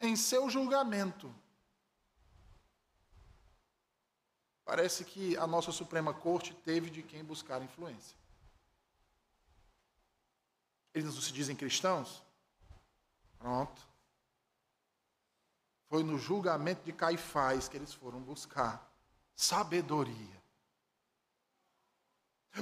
em 0.01 0.15
seu 0.15 0.49
julgamento. 0.49 1.35
Parece 4.65 5.05
que 5.05 5.37
a 5.37 5.47
nossa 5.47 5.73
Suprema 5.73 6.15
Corte 6.15 6.55
teve 6.55 6.89
de 6.89 7.03
quem 7.03 7.25
buscar 7.25 7.61
influência. 7.61 8.17
Eles 10.95 11.15
não 11.15 11.21
se 11.21 11.33
dizem 11.33 11.57
cristãos? 11.57 12.23
Pronto. 13.39 13.87
Foi 15.89 16.03
no 16.03 16.19
julgamento 16.19 16.85
de 16.85 16.93
Caifás 16.93 17.69
que 17.69 17.77
eles 17.77 17.93
foram 17.93 18.21
buscar 18.21 18.89
sabedoria. 19.35 20.39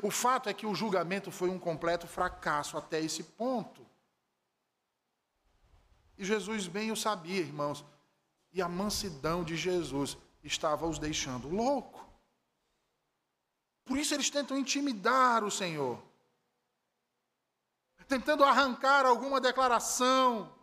O 0.02 0.10
fato 0.10 0.48
é 0.48 0.54
que 0.54 0.66
o 0.66 0.74
julgamento 0.74 1.30
foi 1.30 1.48
um 1.48 1.58
completo 1.58 2.06
fracasso 2.06 2.76
até 2.76 3.00
esse 3.00 3.22
ponto. 3.22 3.85
E 6.18 6.24
Jesus 6.24 6.66
bem 6.66 6.90
o 6.90 6.96
sabia, 6.96 7.40
irmãos. 7.40 7.84
E 8.52 8.62
a 8.62 8.68
mansidão 8.68 9.44
de 9.44 9.56
Jesus 9.56 10.16
estava 10.42 10.86
os 10.86 10.98
deixando 10.98 11.48
louco. 11.48 12.06
Por 13.84 13.98
isso 13.98 14.14
eles 14.14 14.30
tentam 14.30 14.58
intimidar 14.58 15.44
o 15.44 15.50
Senhor. 15.50 16.02
tentando 18.08 18.44
arrancar 18.44 19.04
alguma 19.04 19.40
declaração, 19.40 20.54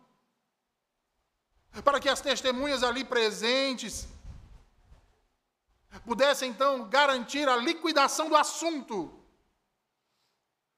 para 1.84 2.00
que 2.00 2.08
as 2.08 2.22
testemunhas 2.22 2.84
ali 2.84 3.04
presentes 3.04 4.08
pudessem 6.06 6.50
então 6.50 6.88
garantir 6.90 7.50
a 7.50 7.58
liquidação 7.58 8.30
do 8.30 8.36
assunto. 8.36 9.12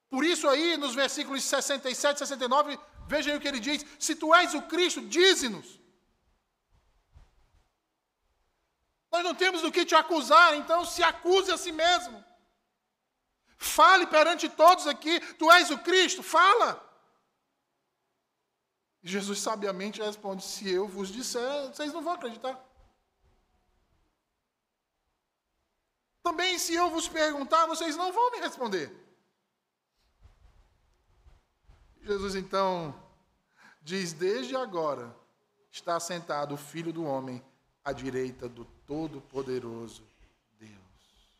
Por 0.09 0.23
isso 0.23 0.47
aí, 0.47 0.77
nos 0.77 0.95
versículos 0.95 1.43
67 1.43 2.15
e 2.15 2.19
69, 2.19 2.79
vejam 3.07 3.35
o 3.35 3.39
que 3.39 3.47
ele 3.47 3.59
diz: 3.59 3.85
Se 3.99 4.15
tu 4.15 4.33
és 4.33 4.53
o 4.53 4.61
Cristo, 4.63 5.01
dize-nos. 5.01 5.79
Nós 9.11 9.23
não 9.23 9.33
temos 9.33 9.61
do 9.61 9.71
que 9.71 9.85
te 9.85 9.95
acusar, 9.95 10.55
então 10.55 10.83
se 10.83 11.01
acuse 11.01 11.51
a 11.51 11.57
si 11.57 11.71
mesmo. 11.71 12.23
Fale 13.57 14.05
perante 14.07 14.49
todos 14.49 14.87
aqui, 14.87 15.19
tu 15.35 15.51
és 15.51 15.69
o 15.69 15.77
Cristo, 15.79 16.21
fala. 16.21 16.81
Jesus 19.01 19.39
sabiamente 19.39 20.01
responde: 20.01 20.43
Se 20.43 20.69
eu 20.69 20.87
vos 20.87 21.09
disser, 21.09 21.67
vocês 21.67 21.93
não 21.93 22.01
vão 22.01 22.13
acreditar. 22.13 22.59
Também, 26.23 26.57
se 26.57 26.73
eu 26.73 26.89
vos 26.89 27.07
perguntar, 27.07 27.67
vocês 27.67 27.95
não 27.95 28.11
vão 28.11 28.31
me 28.31 28.39
responder. 28.39 29.04
Jesus 32.05 32.35
então 32.35 32.93
diz: 33.81 34.13
Desde 34.13 34.55
agora 34.55 35.15
está 35.71 35.99
sentado 35.99 36.53
o 36.53 36.57
Filho 36.57 36.93
do 36.93 37.03
Homem 37.03 37.43
à 37.83 37.91
direita 37.91 38.47
do 38.47 38.63
Todo-Poderoso 38.85 40.03
Deus. 40.59 41.35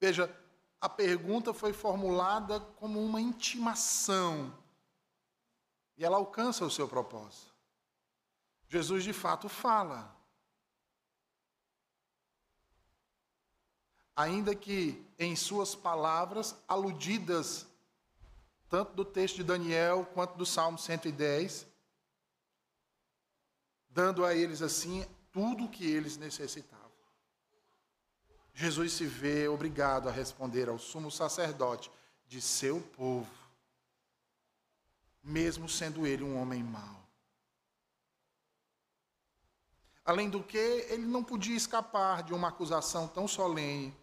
Veja, 0.00 0.32
a 0.80 0.88
pergunta 0.88 1.52
foi 1.52 1.72
formulada 1.72 2.60
como 2.60 3.04
uma 3.04 3.20
intimação. 3.20 4.56
E 5.98 6.04
ela 6.04 6.16
alcança 6.16 6.64
o 6.64 6.70
seu 6.70 6.86
propósito. 6.86 7.52
Jesus 8.68 9.02
de 9.02 9.12
fato 9.12 9.48
fala. 9.48 10.15
Ainda 14.16 14.54
que 14.54 15.04
em 15.18 15.36
suas 15.36 15.74
palavras, 15.74 16.56
aludidas 16.66 17.66
tanto 18.68 18.94
do 18.94 19.04
texto 19.04 19.36
de 19.36 19.44
Daniel 19.44 20.06
quanto 20.12 20.36
do 20.36 20.44
Salmo 20.44 20.78
110, 20.78 21.66
dando 23.88 24.24
a 24.24 24.34
eles 24.34 24.62
assim 24.62 25.06
tudo 25.30 25.64
o 25.64 25.68
que 25.68 25.86
eles 25.86 26.16
necessitavam. 26.16 26.86
Jesus 28.52 28.92
se 28.92 29.06
vê 29.06 29.48
obrigado 29.48 30.08
a 30.08 30.12
responder 30.12 30.68
ao 30.68 30.78
sumo 30.78 31.10
sacerdote 31.10 31.90
de 32.26 32.40
seu 32.40 32.80
povo, 32.80 33.30
mesmo 35.22 35.68
sendo 35.68 36.06
ele 36.06 36.24
um 36.24 36.40
homem 36.40 36.62
mau. 36.62 37.04
Além 40.04 40.30
do 40.30 40.42
que, 40.42 40.86
ele 40.88 41.04
não 41.04 41.22
podia 41.22 41.56
escapar 41.56 42.22
de 42.22 42.32
uma 42.32 42.48
acusação 42.48 43.06
tão 43.08 43.28
solene, 43.28 43.94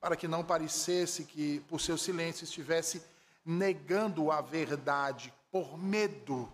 para 0.00 0.16
que 0.16 0.26
não 0.26 0.42
parecesse 0.42 1.24
que, 1.24 1.60
por 1.68 1.80
seu 1.80 1.98
silêncio, 1.98 2.44
estivesse 2.44 3.04
negando 3.44 4.30
a 4.30 4.40
verdade 4.40 5.32
por 5.50 5.76
medo 5.76 6.50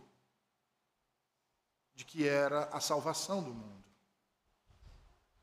de 1.95 2.05
que 2.05 2.27
era 2.27 2.65
a 2.65 2.81
salvação 2.81 3.43
do 3.43 3.55
mundo. 3.55 3.85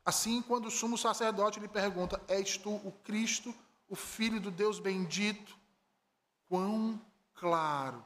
Assim, 0.04 0.42
quando 0.42 0.66
o 0.66 0.70
sumo 0.70 0.98
sacerdote 0.98 1.58
lhe 1.58 1.68
pergunta: 1.68 2.22
És 2.28 2.58
tu 2.58 2.74
o 2.76 2.92
Cristo, 2.92 3.54
o 3.88 3.96
Filho 3.96 4.40
do 4.40 4.50
Deus 4.50 4.78
bendito? 4.78 5.56
Quão 6.46 7.00
claro 7.34 8.04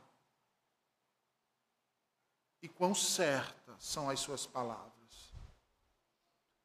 e 2.63 2.69
quão 2.69 2.95
certas 2.95 3.85
são 3.85 4.09
as 4.09 4.21
suas 4.21 4.47
palavras. 4.47 4.98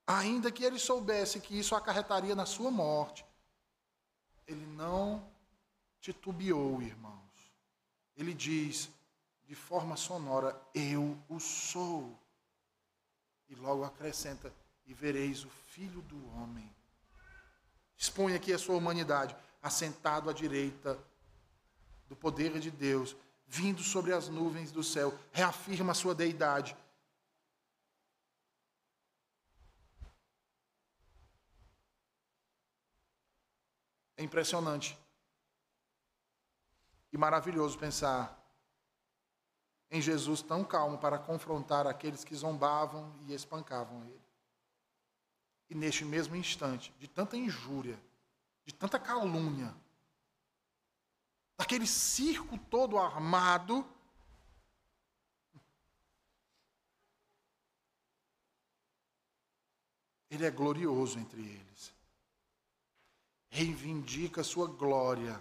Ainda 0.05 0.51
que 0.51 0.63
ele 0.63 0.77
soubesse 0.77 1.39
que 1.39 1.57
isso 1.57 1.75
acarretaria 1.75 2.35
na 2.35 2.45
sua 2.45 2.69
morte, 2.69 3.25
ele 4.45 4.65
não 4.65 5.25
titubeou, 6.01 6.81
irmãos. 6.81 7.53
Ele 8.17 8.33
diz 8.33 8.89
de 9.45 9.55
forma 9.55 9.95
sonora: 9.95 10.59
Eu 10.73 11.17
o 11.29 11.39
sou. 11.39 12.19
E 13.49 13.55
logo 13.55 13.83
acrescenta: 13.83 14.53
e 14.85 14.93
vereis 14.93 15.45
o 15.45 15.49
Filho 15.49 16.01
do 16.01 16.17
Homem. 16.35 16.69
Expõe 17.97 18.35
aqui 18.35 18.51
a 18.51 18.59
sua 18.59 18.75
humanidade, 18.75 19.35
assentado 19.61 20.29
à 20.29 20.33
direita 20.33 20.99
do 22.09 22.15
poder 22.15 22.59
de 22.59 22.69
Deus, 22.69 23.15
vindo 23.47 23.81
sobre 23.81 24.13
as 24.13 24.27
nuvens 24.27 24.71
do 24.71 24.83
céu, 24.83 25.17
reafirma 25.31 25.91
a 25.91 25.95
sua 25.95 26.13
deidade. 26.13 26.75
Impressionante 34.23 34.97
e 37.11 37.17
maravilhoso 37.17 37.77
pensar 37.77 38.41
em 39.91 40.01
Jesus 40.01 40.41
tão 40.41 40.63
calmo 40.63 40.97
para 40.97 41.19
confrontar 41.19 41.85
aqueles 41.85 42.23
que 42.23 42.33
zombavam 42.33 43.13
e 43.27 43.33
espancavam 43.33 44.01
ele. 44.05 44.23
E 45.69 45.75
neste 45.75 46.05
mesmo 46.05 46.37
instante, 46.37 46.93
de 46.99 47.07
tanta 47.07 47.35
injúria, 47.35 48.01
de 48.65 48.73
tanta 48.73 48.97
calúnia, 48.97 49.75
daquele 51.57 51.85
circo 51.85 52.57
todo 52.57 52.97
armado, 52.97 53.85
ele 60.29 60.45
é 60.45 60.49
glorioso 60.49 61.19
entre 61.19 61.41
eles. 61.41 61.92
Reivindica 63.55 64.43
sua 64.43 64.65
glória 64.65 65.39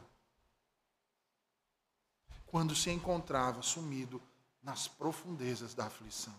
quando 2.44 2.76
se 2.76 2.90
encontrava 2.90 3.62
sumido 3.62 4.22
nas 4.62 4.86
profundezas 4.86 5.72
da 5.74 5.86
aflição. 5.86 6.36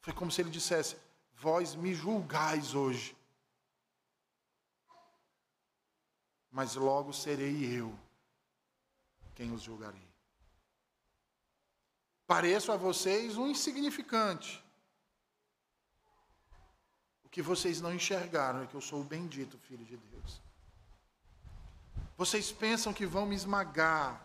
Foi 0.00 0.12
como 0.12 0.32
se 0.32 0.40
ele 0.40 0.50
dissesse: 0.50 0.96
vós 1.34 1.76
me 1.76 1.94
julgais 1.94 2.74
hoje, 2.74 3.16
mas 6.50 6.74
logo 6.74 7.12
serei 7.12 7.78
eu 7.78 7.96
quem 9.36 9.52
os 9.52 9.62
julgarei. 9.62 10.08
Pareço 12.26 12.72
a 12.72 12.76
vocês 12.76 13.36
um 13.36 13.46
insignificante. 13.46 14.60
O 17.22 17.28
que 17.28 17.40
vocês 17.40 17.80
não 17.80 17.94
enxergaram 17.94 18.64
é 18.64 18.66
que 18.66 18.74
eu 18.74 18.80
sou 18.80 19.00
o 19.00 19.04
bendito 19.04 19.56
Filho 19.58 19.84
de 19.84 19.96
Deus. 19.96 20.42
Vocês 22.22 22.52
pensam 22.52 22.92
que 22.92 23.04
vão 23.04 23.26
me 23.26 23.34
esmagar, 23.34 24.24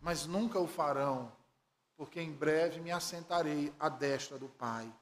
mas 0.00 0.26
nunca 0.26 0.58
o 0.58 0.66
farão, 0.66 1.30
porque 1.96 2.20
em 2.20 2.32
breve 2.32 2.80
me 2.80 2.90
assentarei 2.90 3.72
à 3.78 3.88
destra 3.88 4.36
do 4.36 4.48
Pai 4.48 4.92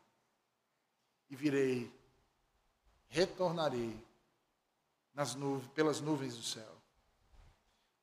e 1.30 1.34
virei, 1.34 1.90
retornarei 3.06 3.98
nas 5.14 5.34
nuvens, 5.34 5.70
pelas 5.70 6.02
nuvens 6.02 6.36
do 6.36 6.42
céu. 6.42 6.70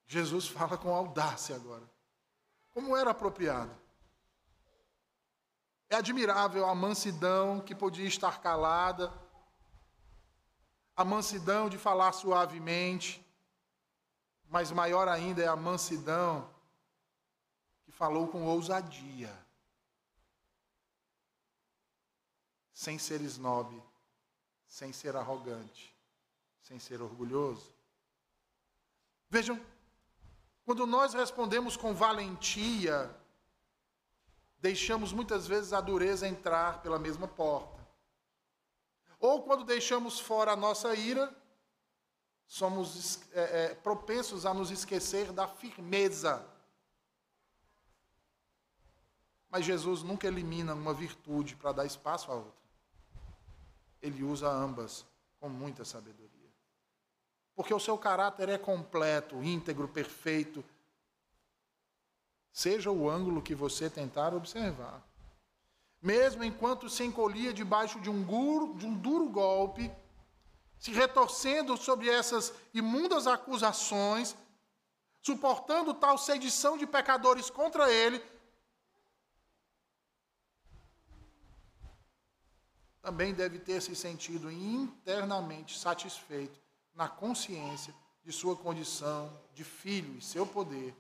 Jesus 0.08 0.48
fala 0.48 0.76
com 0.76 0.92
audácia 0.92 1.56
agora, 1.56 1.88
como 2.72 2.98
era 2.98 3.12
apropriado. 3.12 3.78
É 5.88 5.98
admirável 5.98 6.66
a 6.66 6.74
mansidão 6.74 7.62
que 7.62 7.76
podia 7.76 8.08
estar 8.08 8.42
calada, 8.42 9.14
a 10.96 11.06
mansidão 11.06 11.70
de 11.70 11.78
falar 11.78 12.12
suavemente, 12.12 13.24
mas 14.50 14.72
maior 14.72 15.08
ainda 15.08 15.44
é 15.44 15.48
a 15.48 15.56
mansidão 15.56 16.50
que 17.84 17.92
falou 17.92 18.28
com 18.28 18.46
ousadia. 18.46 19.46
sem 22.76 23.00
ser 23.00 23.22
snob, 23.22 23.82
sem 24.68 24.92
ser 24.92 25.16
arrogante, 25.16 25.96
sem 26.62 26.78
ser 26.78 27.02
orgulhoso. 27.02 27.74
Vejam, 29.30 29.60
quando 30.66 30.86
nós 30.86 31.14
respondemos 31.14 31.78
com 31.78 31.94
valentia, 31.94 33.10
deixamos 34.58 35.14
muitas 35.14 35.48
vezes 35.48 35.72
a 35.72 35.80
dureza 35.80 36.28
entrar 36.28 36.82
pela 36.82 37.00
mesma 37.00 37.30
porta. 37.30 37.82
Ou 39.22 39.42
quando 39.44 39.64
deixamos 39.64 40.20
fora 40.20 40.52
a 40.52 40.58
nossa 40.58 40.94
ira, 40.94 41.34
somos 42.48 43.20
é, 43.34 43.66
é, 43.66 43.76
propensos 43.76 44.46
a 44.46 44.54
nos 44.54 44.72
esquecer 44.72 45.32
da 45.32 45.48
firmeza. 45.48 46.46
Mas 49.50 49.66
Jesus 49.66 50.04
nunca 50.04 50.28
elimina 50.28 50.74
uma 50.74 50.94
virtude 50.94 51.56
para 51.56 51.72
dar 51.72 51.86
espaço 51.86 52.32
à 52.32 52.36
outra 52.36 52.66
ele 54.06 54.24
usa 54.24 54.48
ambas 54.50 55.06
com 55.40 55.50
muita 55.50 55.84
sabedoria. 55.84 56.26
porque 57.56 57.74
o 57.74 57.80
seu 57.80 57.98
caráter 57.98 58.50
é 58.50 58.58
completo, 58.58 59.42
íntegro, 59.42 59.88
perfeito. 59.88 60.62
Seja 62.52 62.92
o 62.92 63.10
ângulo 63.10 63.42
que 63.42 63.56
você 63.56 63.90
tentar 63.90 64.34
observar. 64.34 65.02
Mesmo 66.02 66.44
enquanto 66.44 66.90
se 66.90 67.06
encolhia 67.06 67.54
debaixo 67.54 68.02
de 68.02 68.10
um, 68.10 68.26
de 68.76 68.86
um 68.86 68.94
duro 68.94 69.30
golpe, 69.30 69.90
se 70.86 70.92
retorcendo 70.92 71.76
sobre 71.76 72.08
essas 72.12 72.54
imundas 72.72 73.26
acusações, 73.26 74.36
suportando 75.20 75.96
tal 75.96 76.16
sedição 76.16 76.78
de 76.78 76.86
pecadores 76.86 77.50
contra 77.50 77.92
ele, 77.92 78.24
também 83.02 83.34
deve 83.34 83.58
ter 83.58 83.82
se 83.82 83.96
sentido 83.96 84.52
internamente 84.52 85.76
satisfeito 85.76 86.62
na 86.94 87.10
consciência 87.10 87.92
de 88.24 88.32
sua 88.32 88.56
condição 88.56 89.36
de 89.56 89.64
filho 89.64 90.16
e 90.16 90.22
seu 90.22 90.46
poder 90.46 90.96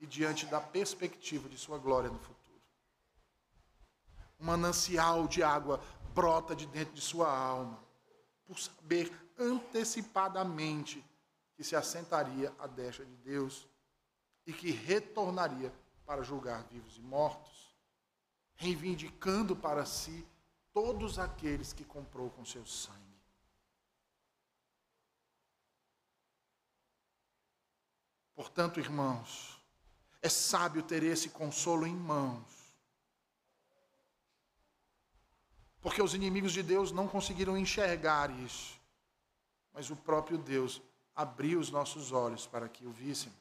e 0.00 0.08
diante 0.08 0.44
da 0.46 0.60
perspectiva 0.60 1.48
de 1.48 1.56
sua 1.56 1.78
glória 1.78 2.10
no 2.10 2.18
futuro. 2.18 2.60
Um 4.40 4.46
manancial 4.46 5.28
de 5.28 5.40
água 5.40 5.80
brota 6.12 6.56
de 6.56 6.66
dentro 6.66 6.94
de 6.94 7.00
sua 7.00 7.32
alma, 7.32 7.89
por 8.50 8.58
saber 8.58 9.08
antecipadamente 9.38 11.04
que 11.54 11.62
se 11.62 11.76
assentaria 11.76 12.52
à 12.58 12.66
destra 12.66 13.06
de 13.06 13.14
Deus 13.18 13.68
e 14.44 14.52
que 14.52 14.72
retornaria 14.72 15.72
para 16.04 16.24
julgar 16.24 16.64
vivos 16.64 16.96
e 16.96 17.00
mortos, 17.00 17.72
reivindicando 18.56 19.54
para 19.54 19.86
si 19.86 20.26
todos 20.72 21.16
aqueles 21.16 21.72
que 21.72 21.84
comprou 21.84 22.28
com 22.30 22.44
seu 22.44 22.66
sangue. 22.66 22.98
Portanto, 28.34 28.80
irmãos, 28.80 29.62
é 30.20 30.28
sábio 30.28 30.82
ter 30.82 31.04
esse 31.04 31.30
consolo 31.30 31.86
em 31.86 31.94
mãos. 31.94 32.59
Porque 35.80 36.02
os 36.02 36.14
inimigos 36.14 36.52
de 36.52 36.62
Deus 36.62 36.92
não 36.92 37.08
conseguiram 37.08 37.56
enxergar 37.56 38.30
isso. 38.30 38.78
Mas 39.72 39.90
o 39.90 39.96
próprio 39.96 40.36
Deus 40.36 40.80
abriu 41.14 41.58
os 41.58 41.70
nossos 41.70 42.12
olhos 42.12 42.46
para 42.46 42.68
que 42.68 42.86
o 42.86 42.90
víssemos. 42.90 43.36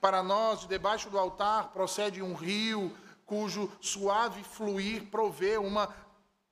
Para 0.00 0.22
nós, 0.22 0.60
de 0.60 0.68
debaixo 0.68 1.10
do 1.10 1.18
altar, 1.18 1.72
procede 1.72 2.22
um 2.22 2.34
rio 2.34 2.96
cujo 3.24 3.70
suave 3.80 4.44
fluir 4.44 5.06
provê 5.06 5.56
uma 5.56 5.94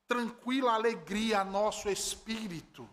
tranquila 0.09 0.73
alegria 0.73 1.41
a 1.41 1.45
nosso 1.45 1.89
espírito 1.89 2.89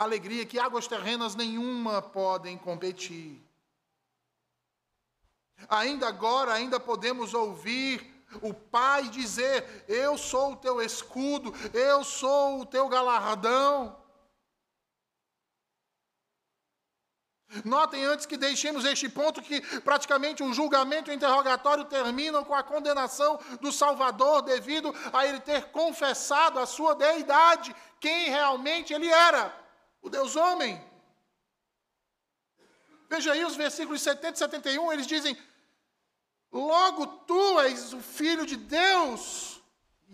alegria 0.00 0.46
que 0.46 0.58
águas 0.58 0.86
terrenas 0.86 1.34
nenhuma 1.34 2.00
podem 2.00 2.56
competir. 2.56 3.38
Ainda 5.68 6.08
agora, 6.08 6.54
ainda 6.54 6.80
podemos 6.80 7.34
ouvir 7.34 8.09
o 8.42 8.54
Pai 8.54 9.08
dizer: 9.08 9.84
Eu 9.88 10.16
sou 10.16 10.52
o 10.52 10.56
teu 10.56 10.80
escudo, 10.80 11.52
eu 11.72 12.04
sou 12.04 12.60
o 12.60 12.66
teu 12.66 12.88
galardão. 12.88 14.00
Notem 17.64 18.04
antes 18.04 18.26
que 18.26 18.36
deixemos 18.36 18.84
este 18.84 19.08
ponto 19.08 19.42
que 19.42 19.60
praticamente 19.80 20.40
o 20.40 20.52
julgamento 20.52 21.10
e 21.10 21.12
o 21.12 21.16
interrogatório 21.16 21.84
terminam 21.84 22.44
com 22.44 22.54
a 22.54 22.62
condenação 22.62 23.40
do 23.60 23.72
Salvador 23.72 24.42
devido 24.42 24.94
a 25.12 25.26
ele 25.26 25.40
ter 25.40 25.64
confessado 25.72 26.60
a 26.60 26.66
sua 26.66 26.94
deidade, 26.94 27.74
quem 27.98 28.28
realmente 28.28 28.94
ele 28.94 29.08
era 29.08 29.52
o 30.00 30.08
Deus 30.08 30.36
homem. 30.36 30.80
Veja 33.08 33.32
aí 33.32 33.44
os 33.44 33.56
versículos 33.56 34.00
70 34.00 34.36
e 34.36 34.38
71, 34.38 34.92
eles 34.92 35.06
dizem: 35.06 35.36
Logo 36.52 37.06
tu 37.06 37.60
és 37.60 37.92
o 37.92 38.00
filho 38.00 38.44
de 38.44 38.56
Deus. 38.56 39.60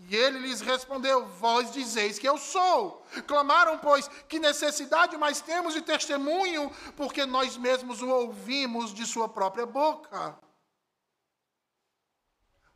E 0.09 0.15
ele 0.15 0.39
lhes 0.39 0.61
respondeu: 0.61 1.25
Vós 1.25 1.71
dizeis 1.71 2.19
que 2.19 2.29
eu 2.29 2.37
sou. 2.37 3.03
Clamaram, 3.25 3.79
pois, 3.79 4.07
que 4.29 4.39
necessidade 4.39 5.17
mais 5.17 5.41
temos 5.41 5.73
de 5.73 5.81
testemunho, 5.81 6.71
porque 6.95 7.25
nós 7.25 7.57
mesmos 7.57 8.01
o 8.01 8.09
ouvimos 8.09 8.93
de 8.93 9.05
sua 9.05 9.27
própria 9.27 9.65
boca. 9.65 10.37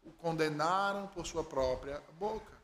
O 0.04 0.12
condenaram 0.12 1.08
por 1.08 1.26
sua 1.28 1.44
própria 1.44 2.02
boca. 2.18 2.60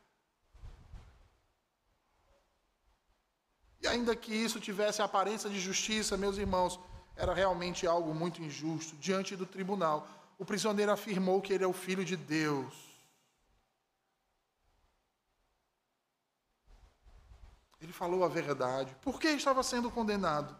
E 3.79 3.87
ainda 3.87 4.15
que 4.15 4.33
isso 4.33 4.59
tivesse 4.59 5.03
aparência 5.03 5.49
de 5.49 5.59
justiça, 5.59 6.17
meus 6.17 6.37
irmãos, 6.37 6.79
era 7.15 7.31
realmente 7.31 7.85
algo 7.85 8.13
muito 8.13 8.41
injusto. 8.41 8.95
Diante 8.95 9.35
do 9.35 9.45
tribunal, 9.45 10.07
o 10.37 10.45
prisioneiro 10.45 10.91
afirmou 10.91 11.41
que 11.41 11.51
ele 11.51 11.63
é 11.63 11.67
o 11.67 11.73
filho 11.73 12.05
de 12.05 12.15
Deus. 12.15 12.73
Ele 17.81 17.93
falou 17.93 18.23
a 18.23 18.27
verdade. 18.27 18.95
Por 19.01 19.19
que 19.19 19.27
estava 19.29 19.63
sendo 19.63 19.89
condenado? 19.89 20.57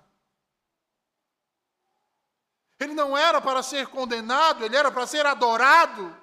Ele 2.80 2.94
não 2.94 3.18
era 3.18 3.42
para 3.42 3.64
ser 3.64 3.88
condenado, 3.88 4.64
ele 4.64 4.76
era 4.76 4.92
para 4.92 5.08
ser 5.08 5.26
adorado. 5.26 6.16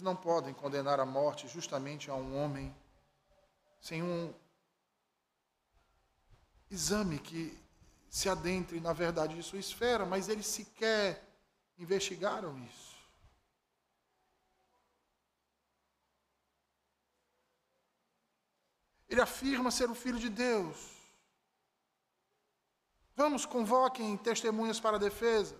Eles 0.00 0.06
não 0.06 0.16
podem 0.16 0.54
condenar 0.54 0.98
à 0.98 1.04
morte 1.04 1.46
justamente 1.46 2.10
a 2.10 2.14
um 2.14 2.42
homem 2.42 2.74
sem 3.82 4.02
um 4.02 4.32
exame 6.70 7.18
que 7.18 7.54
se 8.08 8.26
adentre 8.26 8.80
na 8.80 8.94
verdade 8.94 9.34
de 9.34 9.42
sua 9.42 9.58
esfera, 9.58 10.06
mas 10.06 10.30
eles 10.30 10.46
sequer 10.46 11.22
investigaram 11.78 12.58
isso. 12.64 12.96
Ele 19.06 19.20
afirma 19.20 19.70
ser 19.70 19.90
o 19.90 19.94
filho 19.94 20.18
de 20.18 20.30
Deus. 20.30 20.78
Vamos, 23.14 23.44
convoquem 23.44 24.16
testemunhas 24.16 24.80
para 24.80 24.96
a 24.96 25.00
defesa. 25.00 25.54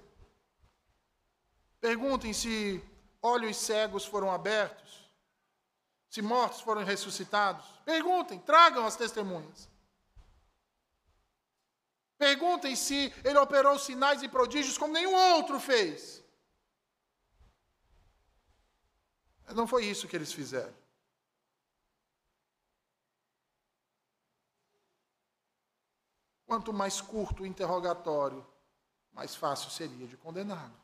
Perguntem 1.79 2.33
se 2.33 2.83
olhos 3.23 3.57
cegos 3.57 4.05
foram 4.05 4.31
abertos, 4.31 5.11
se 6.09 6.23
mortos 6.23 6.61
foram 6.61 6.85
ressuscitados. 6.85 7.65
Perguntem, 7.85 8.39
tragam 8.39 8.87
as 8.87 8.97
testemunhas. 8.97 9.69
Perguntem 12.19 12.77
se 12.77 13.13
ele 13.25 13.39
operou 13.39 13.79
sinais 13.79 14.23
e 14.23 14.29
prodígios 14.29 14.77
como 14.77 14.93
nenhum 14.93 15.15
outro 15.15 15.59
fez. 15.59 16.23
Não 19.55 19.67
foi 19.67 19.87
isso 19.87 20.07
que 20.07 20.17
eles 20.17 20.33
fizeram. 20.33 20.75
Quanto 26.47 26.73
mais 26.73 27.01
curto 27.01 27.43
o 27.43 27.47
interrogatório, 27.47 28.45
mais 29.13 29.35
fácil 29.35 29.71
seria 29.71 30.07
de 30.07 30.17
condená-lo. 30.17 30.79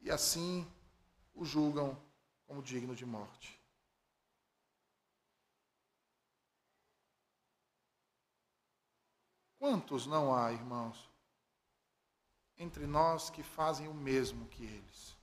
E 0.00 0.10
assim 0.10 0.66
o 1.34 1.44
julgam 1.44 2.00
como 2.46 2.62
digno 2.62 2.94
de 2.94 3.04
morte. 3.04 3.60
Quantos 9.58 10.06
não 10.06 10.34
há, 10.34 10.52
irmãos, 10.52 11.10
entre 12.56 12.86
nós 12.86 13.30
que 13.30 13.42
fazem 13.42 13.88
o 13.88 13.94
mesmo 13.94 14.46
que 14.48 14.64
eles? 14.64 15.16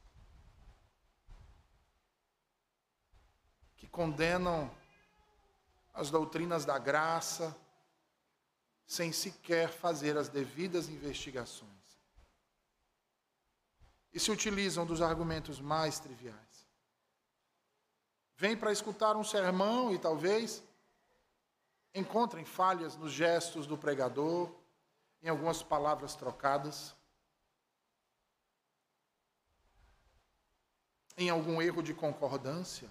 Que 3.78 3.88
condenam 3.88 4.70
as 5.94 6.10
doutrinas 6.10 6.66
da 6.66 6.78
graça 6.78 7.56
sem 8.86 9.12
sequer 9.12 9.70
fazer 9.70 10.18
as 10.18 10.28
devidas 10.28 10.90
investigações 10.90 11.83
e 14.14 14.20
se 14.20 14.32
utilizam 14.32 14.86
dos 14.86 15.02
argumentos 15.02 15.60
mais 15.60 16.00
triviais. 16.00 16.68
Vêm 18.38 18.56
para 18.56 18.72
escutar 18.72 19.16
um 19.16 19.24
sermão 19.24 19.94
e 19.94 19.98
talvez 19.98 20.64
encontrem 21.94 22.46
falhas 22.46 22.96
nos 22.96 23.12
gestos 23.12 23.66
do 23.66 23.78
pregador, 23.78 24.54
em 25.22 25.30
algumas 25.30 25.64
palavras 25.64 26.16
trocadas, 26.16 26.96
em 31.16 31.30
algum 31.30 31.62
erro 31.62 31.82
de 31.82 31.94
concordância. 31.94 32.90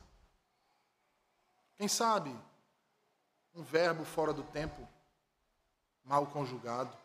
Quem 1.77 1.89
sabe 1.89 2.35
um 3.55 3.63
verbo 3.63 4.05
fora 4.05 4.33
do 4.33 4.43
tempo, 4.45 4.89
mal 6.05 6.27
conjugado. 6.27 6.97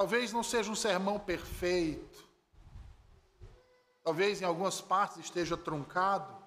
Talvez 0.00 0.32
não 0.32 0.42
seja 0.42 0.70
um 0.70 0.74
sermão 0.74 1.20
perfeito. 1.20 2.26
Talvez 4.02 4.40
em 4.40 4.46
algumas 4.46 4.80
partes 4.80 5.18
esteja 5.18 5.58
truncado. 5.58 6.42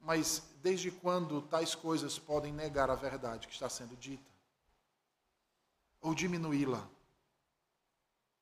Mas 0.00 0.42
desde 0.56 0.90
quando 0.90 1.40
tais 1.40 1.72
coisas 1.72 2.18
podem 2.18 2.52
negar 2.52 2.90
a 2.90 2.96
verdade 2.96 3.46
que 3.46 3.54
está 3.54 3.68
sendo 3.68 3.96
dita? 3.96 4.28
Ou 6.00 6.12
diminuí-la? 6.16 6.84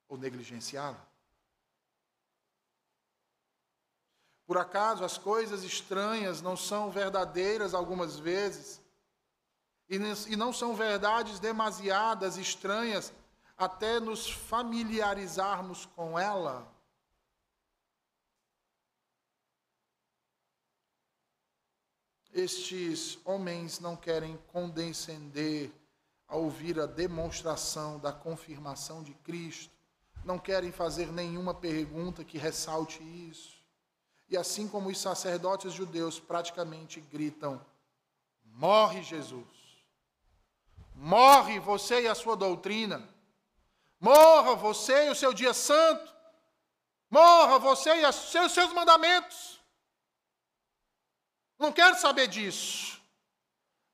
Ou 0.09 0.17
negligenciá-la? 0.17 1.08
Por 4.49 4.57
acaso 4.57 5.05
as 5.05 5.19
coisas 5.19 5.63
estranhas 5.63 6.41
não 6.41 6.57
são 6.57 6.91
verdadeiras 6.91 7.75
algumas 7.75 8.19
vezes? 8.19 8.81
E 9.87 10.37
não 10.37 10.55
são 10.55 10.75
verdades 10.75 11.39
demasiadas 11.39 12.39
estranhas 12.39 13.13
até 13.59 14.01
nos 14.01 14.31
familiarizarmos 14.31 15.85
com 15.85 16.19
ela? 16.19 16.67
Estes 22.33 23.19
homens 23.27 23.79
não 23.79 23.95
querem 23.97 24.39
condescender 24.51 25.71
a 26.27 26.37
ouvir 26.37 26.81
a 26.81 26.87
demonstração 26.87 27.99
da 27.99 28.15
confirmação 28.15 29.03
de 29.03 29.13
Cristo, 29.13 29.75
não 30.25 30.39
querem 30.39 30.73
fazer 30.73 31.13
nenhuma 31.13 31.53
pergunta 31.53 32.25
que 32.25 32.39
ressalte 32.39 33.03
isso. 33.03 33.58
E 34.29 34.37
assim 34.37 34.69
como 34.69 34.91
os 34.91 34.99
sacerdotes 34.99 35.73
judeus 35.73 36.21
praticamente 36.21 37.01
gritam: 37.01 37.65
Morre 38.45 39.03
Jesus! 39.03 39.47
Morre 40.95 41.59
você 41.59 42.03
e 42.03 42.09
a 42.09 42.15
sua 42.15 42.37
doutrina! 42.37 43.09
Morra 44.01 44.55
você 44.55 45.07
e 45.07 45.11
o 45.11 45.15
seu 45.15 45.33
dia 45.33 45.55
santo! 45.55 46.15
Morra 47.11 47.59
você 47.59 48.03
e 48.03 48.07
os 48.07 48.17
seus, 48.53 48.73
mandamentos! 48.73 49.59
Não 51.59 51.73
quero 51.73 51.99
saber 51.99 52.29
disso. 52.29 53.01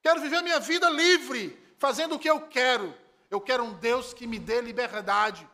Quero 0.03 0.21
viver 0.21 0.43
minha 0.43 0.61
vida 0.61 0.91
livre, 0.91 1.57
fazendo 1.79 2.17
o 2.17 2.19
que 2.19 2.29
eu 2.29 2.41
quero. 2.49 2.95
Eu 3.31 3.41
quero 3.41 3.65
um 3.65 3.73
Deus 3.75 4.13
que 4.13 4.27
me 4.27 4.39
dê 4.39 4.61
liberdade 4.61 5.49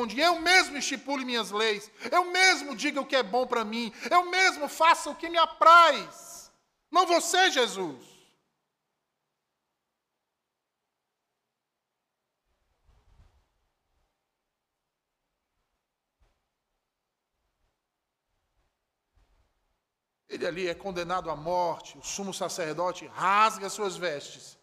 onde 0.00 0.18
eu 0.18 0.40
mesmo 0.40 0.76
estipule 0.76 1.24
minhas 1.24 1.50
leis, 1.50 1.90
eu 2.10 2.24
mesmo 2.26 2.74
diga 2.76 3.00
o 3.00 3.06
que 3.06 3.16
é 3.16 3.22
bom 3.22 3.46
para 3.46 3.64
mim, 3.64 3.92
eu 4.10 4.24
mesmo 4.30 4.68
faça 4.68 5.10
o 5.10 5.14
que 5.14 5.28
me 5.28 5.38
apraz. 5.38 6.50
Não 6.90 7.06
você, 7.06 7.50
Jesus. 7.50 8.08
Ele 20.28 20.46
ali 20.46 20.68
é 20.68 20.74
condenado 20.74 21.28
à 21.28 21.34
morte, 21.34 21.98
o 21.98 22.02
sumo 22.02 22.32
sacerdote 22.32 23.04
rasga 23.06 23.68
suas 23.68 23.96
vestes 23.96 24.59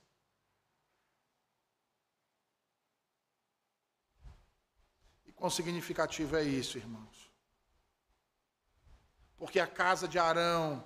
Quão 5.37 5.51
significativo 5.51 6.35
é 6.35 6.43
isso, 6.43 6.79
irmãos? 6.79 7.31
Porque 9.37 9.59
a 9.59 9.67
casa 9.67 10.07
de 10.07 10.17
Arão 10.17 10.83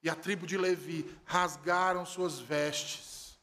e 0.00 0.08
a 0.08 0.14
tribo 0.14 0.46
de 0.46 0.56
Levi 0.56 1.04
rasgaram 1.24 2.06
suas 2.06 2.38
vestes. 2.38 3.36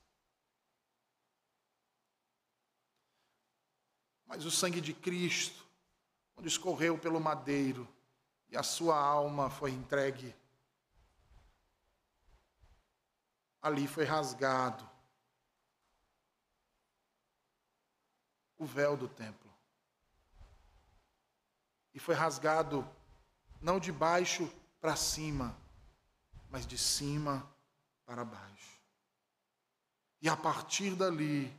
Mas 4.26 4.45
o 4.45 4.51
sangue 4.51 4.80
de 4.80 4.93
Cristo, 4.93 5.66
quando 6.34 6.47
escorreu 6.47 6.97
pelo 6.97 7.20
madeiro 7.20 7.86
e 8.49 8.55
a 8.55 8.63
sua 8.63 8.97
alma 8.97 9.49
foi 9.49 9.72
entregue, 9.72 10.34
ali 13.61 13.86
foi 13.86 14.05
rasgado 14.05 14.89
o 18.57 18.66
véu 18.66 18.95
do 18.95 19.09
templo 19.09 19.45
e 21.96 22.00
foi 22.00 22.14
rasgado 22.14 22.88
não 23.62 23.80
de 23.80 23.91
baixo 23.91 24.52
para 24.82 24.96
cima, 24.98 25.58
mas 26.52 26.68
de 26.68 26.78
cima 26.78 27.50
para 28.06 28.26
baixo. 28.26 28.76
E 30.22 30.28
a 30.28 30.36
partir 30.36 30.93
dali, 30.93 31.52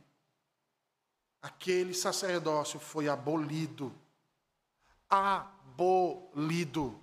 aquele 1.41 1.93
sacerdócio 1.93 2.79
foi 2.79 3.09
abolido. 3.09 3.91
Abolido. 5.09 6.97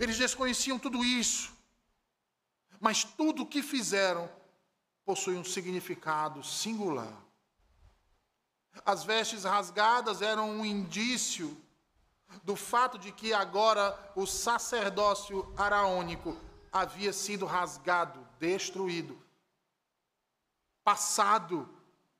Eles 0.00 0.16
desconheciam 0.16 0.78
tudo 0.78 1.04
isso, 1.04 1.52
mas 2.80 3.04
tudo 3.04 3.42
o 3.42 3.46
que 3.46 3.62
fizeram 3.62 4.30
possui 5.04 5.36
um 5.36 5.44
significado 5.44 6.42
singular. 6.42 7.29
As 8.84 9.04
vestes 9.04 9.44
rasgadas 9.44 10.22
eram 10.22 10.50
um 10.50 10.64
indício 10.64 11.56
do 12.44 12.56
fato 12.56 12.98
de 12.98 13.12
que 13.12 13.32
agora 13.32 13.98
o 14.14 14.26
sacerdócio 14.26 15.52
araônico 15.56 16.36
havia 16.72 17.12
sido 17.12 17.44
rasgado, 17.46 18.26
destruído, 18.38 19.20
passado 20.84 21.68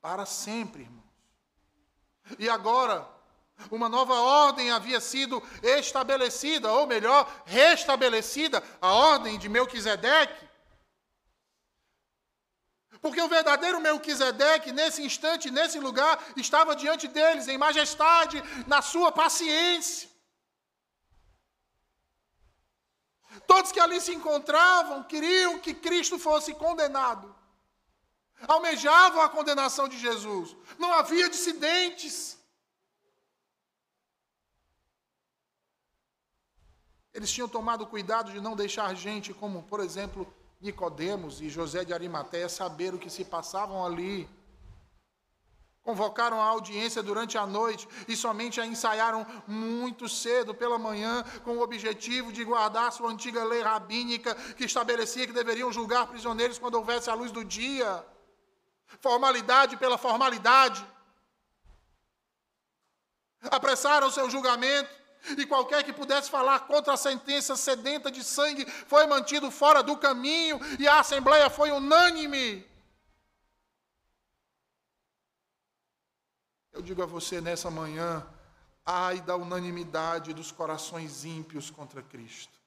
para 0.01 0.25
sempre, 0.25 0.83
irmãos. 0.83 1.01
E 2.37 2.49
agora, 2.49 3.07
uma 3.69 3.87
nova 3.87 4.13
ordem 4.13 4.71
havia 4.71 4.99
sido 4.99 5.41
estabelecida, 5.61 6.71
ou 6.71 6.87
melhor, 6.87 7.29
restabelecida, 7.45 8.63
a 8.81 8.93
ordem 8.93 9.37
de 9.37 9.47
Melquisedeque, 9.47 10.50
porque 13.01 13.21
o 13.21 13.27
verdadeiro 13.27 13.81
Melquisedeque, 13.81 14.71
nesse 14.71 15.01
instante, 15.01 15.49
nesse 15.49 15.79
lugar, 15.79 16.13
estava 16.37 16.75
diante 16.75 17.07
deles, 17.07 17.47
em 17.47 17.57
majestade, 17.57 18.41
na 18.67 18.81
sua 18.81 19.11
paciência. 19.11 20.07
Todos 23.47 23.71
que 23.71 23.79
ali 23.79 23.99
se 23.99 24.13
encontravam 24.13 25.03
queriam 25.03 25.57
que 25.57 25.73
Cristo 25.73 26.19
fosse 26.19 26.53
condenado. 26.53 27.35
Almejavam 28.47 29.21
a 29.21 29.29
condenação 29.29 29.87
de 29.87 29.97
Jesus. 29.97 30.55
Não 30.77 30.93
havia 30.93 31.27
dissidentes. 31.29 32.37
Eles 37.13 37.31
tinham 37.31 37.47
tomado 37.47 37.87
cuidado 37.87 38.31
de 38.31 38.39
não 38.39 38.55
deixar 38.55 38.93
gente 38.93 39.33
como, 39.33 39.63
por 39.63 39.79
exemplo, 39.79 40.31
Nicodemos 40.61 41.41
e 41.41 41.49
José 41.49 41.83
de 41.83 41.93
Arimateia 41.93 42.47
saber 42.47 42.93
o 42.93 42.99
que 42.99 43.09
se 43.09 43.25
passavam 43.25 43.83
ali. 43.83 44.29
Convocaram 45.81 46.39
a 46.39 46.45
audiência 46.45 47.01
durante 47.01 47.39
a 47.39 47.47
noite 47.47 47.87
e 48.07 48.15
somente 48.15 48.61
a 48.61 48.65
ensaiaram 48.65 49.25
muito 49.47 50.07
cedo 50.07 50.53
pela 50.53 50.77
manhã, 50.77 51.23
com 51.43 51.57
o 51.57 51.61
objetivo 51.61 52.31
de 52.31 52.43
guardar 52.43 52.91
sua 52.91 53.09
antiga 53.09 53.43
lei 53.43 53.61
rabínica 53.61 54.35
que 54.55 54.65
estabelecia 54.65 55.25
que 55.25 55.33
deveriam 55.33 55.73
julgar 55.73 56.05
prisioneiros 56.05 56.59
quando 56.59 56.75
houvesse 56.75 57.09
a 57.09 57.15
luz 57.15 57.31
do 57.31 57.43
dia. 57.43 58.05
Formalidade 58.99 59.75
pela 59.77 59.97
formalidade. 59.97 60.85
Apressaram 63.49 64.11
seu 64.11 64.29
julgamento 64.29 65.00
e 65.37 65.45
qualquer 65.45 65.83
que 65.83 65.93
pudesse 65.93 66.29
falar 66.29 66.61
contra 66.61 66.93
a 66.93 66.97
sentença 66.97 67.55
sedenta 67.55 68.11
de 68.11 68.23
sangue 68.23 68.65
foi 68.65 69.05
mantido 69.07 69.51
fora 69.51 69.81
do 69.81 69.97
caminho, 69.97 70.59
e 70.79 70.87
a 70.87 70.99
assembleia 70.99 71.49
foi 71.49 71.71
unânime. 71.71 72.65
Eu 76.71 76.81
digo 76.81 77.03
a 77.03 77.05
você 77.05 77.41
nessa 77.41 77.69
manhã, 77.69 78.25
ai 78.85 79.21
da 79.21 79.35
unanimidade 79.35 80.33
dos 80.33 80.51
corações 80.51 81.25
ímpios 81.25 81.69
contra 81.69 82.01
Cristo. 82.01 82.59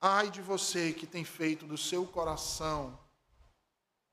Ai 0.00 0.30
de 0.30 0.42
você 0.42 0.92
que 0.92 1.06
tem 1.06 1.24
feito 1.24 1.66
do 1.66 1.76
seu 1.76 2.06
coração 2.06 2.98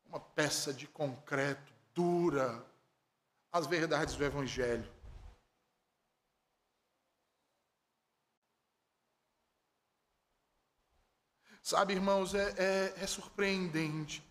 uma 0.06 0.20
peça 0.20 0.72
de 0.72 0.88
concreto 0.88 1.74
dura, 1.94 2.64
as 3.54 3.68
verdades 3.68 4.16
do 4.16 4.26
Evangelho. 4.26 4.92
Sabe, 11.62 11.94
irmãos, 11.94 12.34
é, 12.34 12.50
é, 12.58 12.94
é 13.04 13.08
surpreendente 13.08 14.22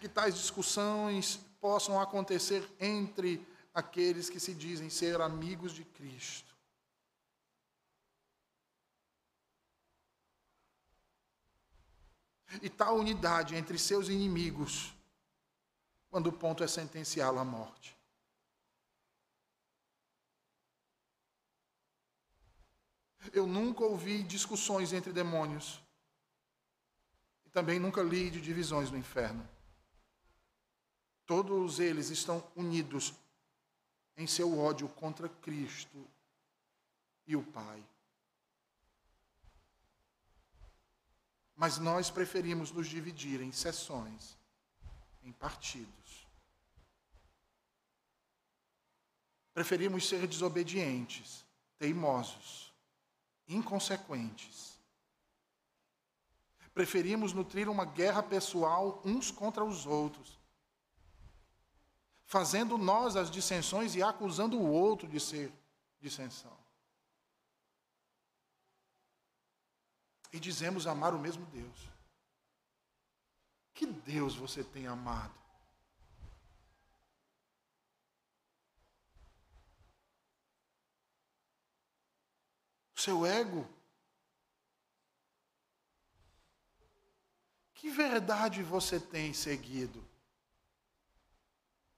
que 0.00 0.08
tais 0.08 0.34
discussões 0.36 1.38
possam 1.60 2.00
acontecer 2.00 2.66
entre 2.80 3.46
aqueles 3.74 4.30
que 4.30 4.40
se 4.40 4.54
dizem 4.54 4.88
ser 4.88 5.20
amigos 5.20 5.72
de 5.72 5.84
Cristo. 5.84 6.46
e 12.62 12.70
tal 12.70 12.96
unidade 12.96 13.54
entre 13.54 13.78
seus 13.78 14.08
inimigos 14.08 14.95
quando 16.16 16.28
o 16.28 16.32
ponto 16.32 16.64
é 16.64 16.66
sentenciá-lo 16.66 17.38
à 17.38 17.44
morte. 17.44 17.94
Eu 23.34 23.46
nunca 23.46 23.84
ouvi 23.84 24.22
discussões 24.22 24.94
entre 24.94 25.12
demônios. 25.12 25.78
E 27.44 27.50
também 27.50 27.78
nunca 27.78 28.02
li 28.02 28.30
de 28.30 28.40
divisões 28.40 28.90
no 28.90 28.96
inferno. 28.96 29.46
Todos 31.26 31.80
eles 31.80 32.08
estão 32.08 32.42
unidos 32.56 33.12
em 34.16 34.26
seu 34.26 34.58
ódio 34.58 34.88
contra 34.88 35.28
Cristo 35.28 36.02
e 37.26 37.36
o 37.36 37.42
Pai. 37.42 37.84
Mas 41.54 41.76
nós 41.76 42.10
preferimos 42.10 42.72
nos 42.72 42.88
dividir 42.88 43.42
em 43.42 43.52
seções, 43.52 44.34
em 45.26 45.32
partidos. 45.32 46.05
Preferimos 49.56 50.06
ser 50.06 50.26
desobedientes, 50.26 51.42
teimosos, 51.78 52.74
inconsequentes. 53.48 54.78
Preferimos 56.74 57.32
nutrir 57.32 57.66
uma 57.70 57.86
guerra 57.86 58.22
pessoal 58.22 59.00
uns 59.02 59.30
contra 59.30 59.64
os 59.64 59.86
outros, 59.86 60.38
fazendo 62.26 62.76
nós 62.76 63.16
as 63.16 63.30
dissensões 63.30 63.94
e 63.94 64.02
acusando 64.02 64.58
o 64.58 64.70
outro 64.70 65.08
de 65.08 65.18
ser 65.18 65.50
dissensão. 66.02 66.54
e 70.36 70.40
dizemos 70.40 70.86
amar 70.86 71.14
o 71.14 71.18
mesmo 71.18 71.46
Deus. 71.46 71.88
Que 73.72 73.86
Deus 73.86 74.36
você 74.36 74.62
tem 74.62 74.86
amado? 74.86 75.34
Seu 83.06 83.24
ego? 83.24 83.64
Que 87.74 87.88
verdade 87.88 88.62
você 88.62 88.98
tem 88.98 89.32
seguido? 89.32 90.04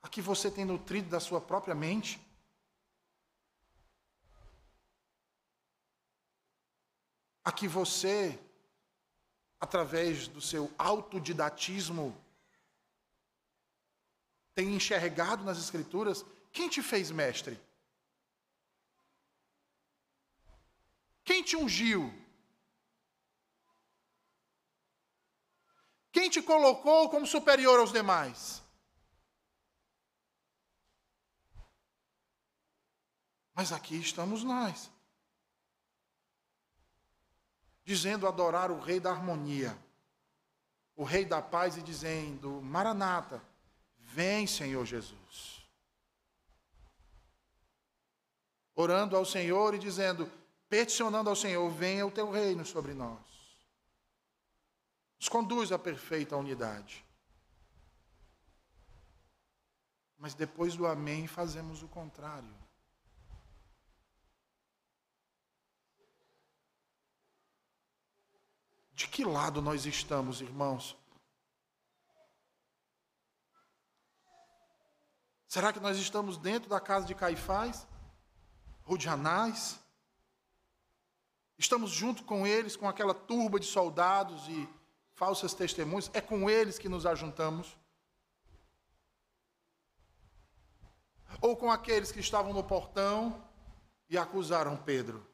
A 0.03 0.09
que 0.09 0.21
você 0.21 0.51
tem 0.51 0.65
nutrido 0.65 1.09
da 1.09 1.21
sua 1.21 1.41
própria 1.41 1.75
mente? 1.75 2.21
a 7.49 7.53
que 7.53 7.67
você, 7.67 8.39
através 9.59 10.29
do 10.29 10.39
seu 10.39 10.71
autodidatismo, 10.77 12.15
tem 14.55 14.75
enxergado 14.75 15.43
nas 15.45 15.59
Escrituras, 15.59 16.27
quem 16.53 16.69
te 16.69 16.83
fez 16.83 17.11
mestre? 17.11 17.59
Quem 21.29 21.43
te 21.43 21.57
ungiu? 21.57 22.11
Quem 26.11 26.31
te 26.31 26.41
colocou 26.41 27.11
como 27.11 27.27
superior 27.27 27.79
aos 27.79 27.93
demais? 27.93 28.63
Mas 33.53 33.73
aqui 33.73 34.01
estamos 34.01 34.43
nós 34.43 34.91
dizendo 37.85 38.27
adorar 38.27 38.71
o 38.71 38.81
Rei 38.81 38.99
da 38.99 39.11
harmonia, 39.11 39.79
o 40.97 41.05
Rei 41.05 41.27
da 41.27 41.43
paz, 41.43 41.77
e 41.77 41.83
dizendo: 41.83 42.63
Maranata, 42.63 43.45
vem, 43.99 44.47
Senhor 44.47 44.87
Jesus. 44.87 45.63
Orando 48.75 49.15
ao 49.15 49.27
Senhor 49.27 49.75
e 49.75 49.79
dizendo, 49.79 50.33
peticionando 50.69 51.31
ao 51.31 51.37
Senhor: 51.37 51.69
venha 51.71 52.07
o 52.07 52.11
teu 52.11 52.31
reino 52.31 52.65
sobre 52.65 52.95
nós. 52.95 53.19
Nos 55.19 55.29
conduz 55.29 55.73
à 55.73 55.79
perfeita 55.79 56.37
unidade. 56.37 57.05
Mas 60.17 60.35
depois 60.35 60.77
do 60.77 60.87
Amém 60.87 61.27
fazemos 61.27 61.83
o 61.83 61.89
contrário. 61.89 62.55
De 68.93 69.07
que 69.07 69.25
lado 69.25 69.63
nós 69.63 69.87
estamos, 69.87 70.41
irmãos? 70.41 70.97
Será 75.47 75.73
que 75.73 75.81
nós 75.81 75.97
estamos 75.97 76.37
dentro 76.37 76.69
da 76.69 76.81
casa 76.81 77.07
de 77.07 77.15
Caifás? 77.15 77.87
Ou 78.85 78.99
de 78.99 79.09
Anás? 79.09 79.79
Estamos 81.59 81.91
junto 81.91 82.23
com 82.23 82.47
eles, 82.47 82.77
com 82.77 82.89
aquela 82.89 83.13
turba 83.13 83.59
de 83.59 83.67
soldados 83.67 84.47
e 84.47 84.69
falsas 85.13 85.53
testemunhas? 85.53 86.09
É 86.15 86.21
com 86.21 86.49
eles 86.49 86.79
que 86.79 86.89
nos 86.89 87.05
ajuntamos? 87.05 87.77
Ou 91.43 91.57
com 91.57 91.71
aqueles 91.71 92.13
que 92.13 92.21
estavam 92.21 92.53
no 92.53 92.63
portão 92.63 93.45
e 94.09 94.17
acusaram 94.17 94.77
Pedro? 94.77 95.27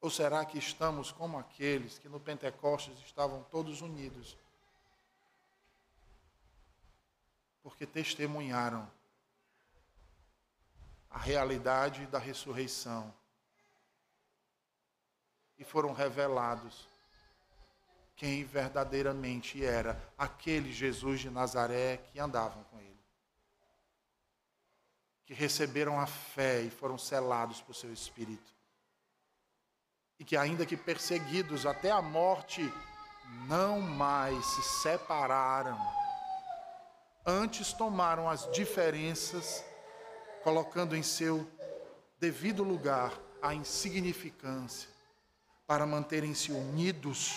Ou 0.00 0.10
será 0.10 0.44
que 0.44 0.58
estamos 0.58 1.12
como 1.12 1.38
aqueles 1.38 1.98
que 1.98 2.08
no 2.08 2.18
Pentecostes 2.18 2.98
estavam 3.04 3.44
todos 3.44 3.80
unidos? 3.80 4.36
Porque 7.62 7.86
testemunharam 7.86 8.88
a 11.16 11.18
realidade 11.18 12.04
da 12.08 12.18
ressurreição 12.18 13.10
e 15.56 15.64
foram 15.64 15.94
revelados 15.94 16.86
quem 18.14 18.44
verdadeiramente 18.44 19.64
era 19.64 19.98
aquele 20.18 20.70
Jesus 20.70 21.20
de 21.20 21.30
Nazaré 21.30 21.96
que 22.12 22.20
andavam 22.20 22.62
com 22.64 22.78
ele. 22.78 23.00
Que 25.24 25.32
receberam 25.32 25.98
a 25.98 26.06
fé 26.06 26.60
e 26.60 26.68
foram 26.68 26.98
selados 26.98 27.62
por 27.62 27.74
seu 27.74 27.90
Espírito 27.90 28.54
e 30.18 30.24
que, 30.24 30.36
ainda 30.36 30.66
que 30.66 30.76
perseguidos 30.76 31.64
até 31.64 31.90
a 31.90 32.02
morte, 32.02 32.60
não 33.48 33.80
mais 33.80 34.44
se 34.44 34.62
separaram. 34.82 35.78
Antes 37.24 37.72
tomaram 37.72 38.28
as 38.28 38.50
diferenças, 38.52 39.64
colocando 40.46 40.94
em 40.94 41.02
seu 41.02 41.44
devido 42.20 42.62
lugar 42.62 43.12
a 43.42 43.52
insignificância, 43.52 44.88
para 45.66 45.84
manterem-se 45.84 46.52
unidos 46.52 47.32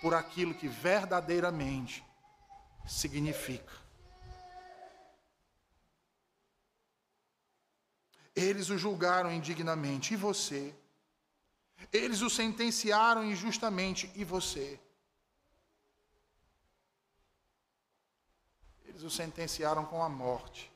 por 0.00 0.14
aquilo 0.14 0.54
que 0.54 0.68
verdadeiramente 0.68 2.04
significa. 2.86 3.72
Eles 8.36 8.70
o 8.70 8.78
julgaram 8.78 9.32
indignamente, 9.32 10.14
e 10.14 10.16
você? 10.16 10.72
Eles 11.92 12.22
o 12.22 12.30
sentenciaram 12.30 13.24
injustamente, 13.24 14.08
e 14.14 14.22
você? 14.22 14.78
Eles 18.84 19.02
o 19.02 19.10
sentenciaram 19.10 19.84
com 19.84 20.04
a 20.04 20.08
morte. 20.08 20.71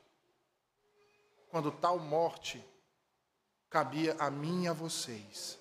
Quando 1.49 1.71
tal 1.71 1.99
morte 1.99 2.63
cabia 3.69 4.15
a 4.19 4.29
mim 4.29 4.63
e 4.63 4.67
a 4.67 4.73
vocês. 4.73 5.59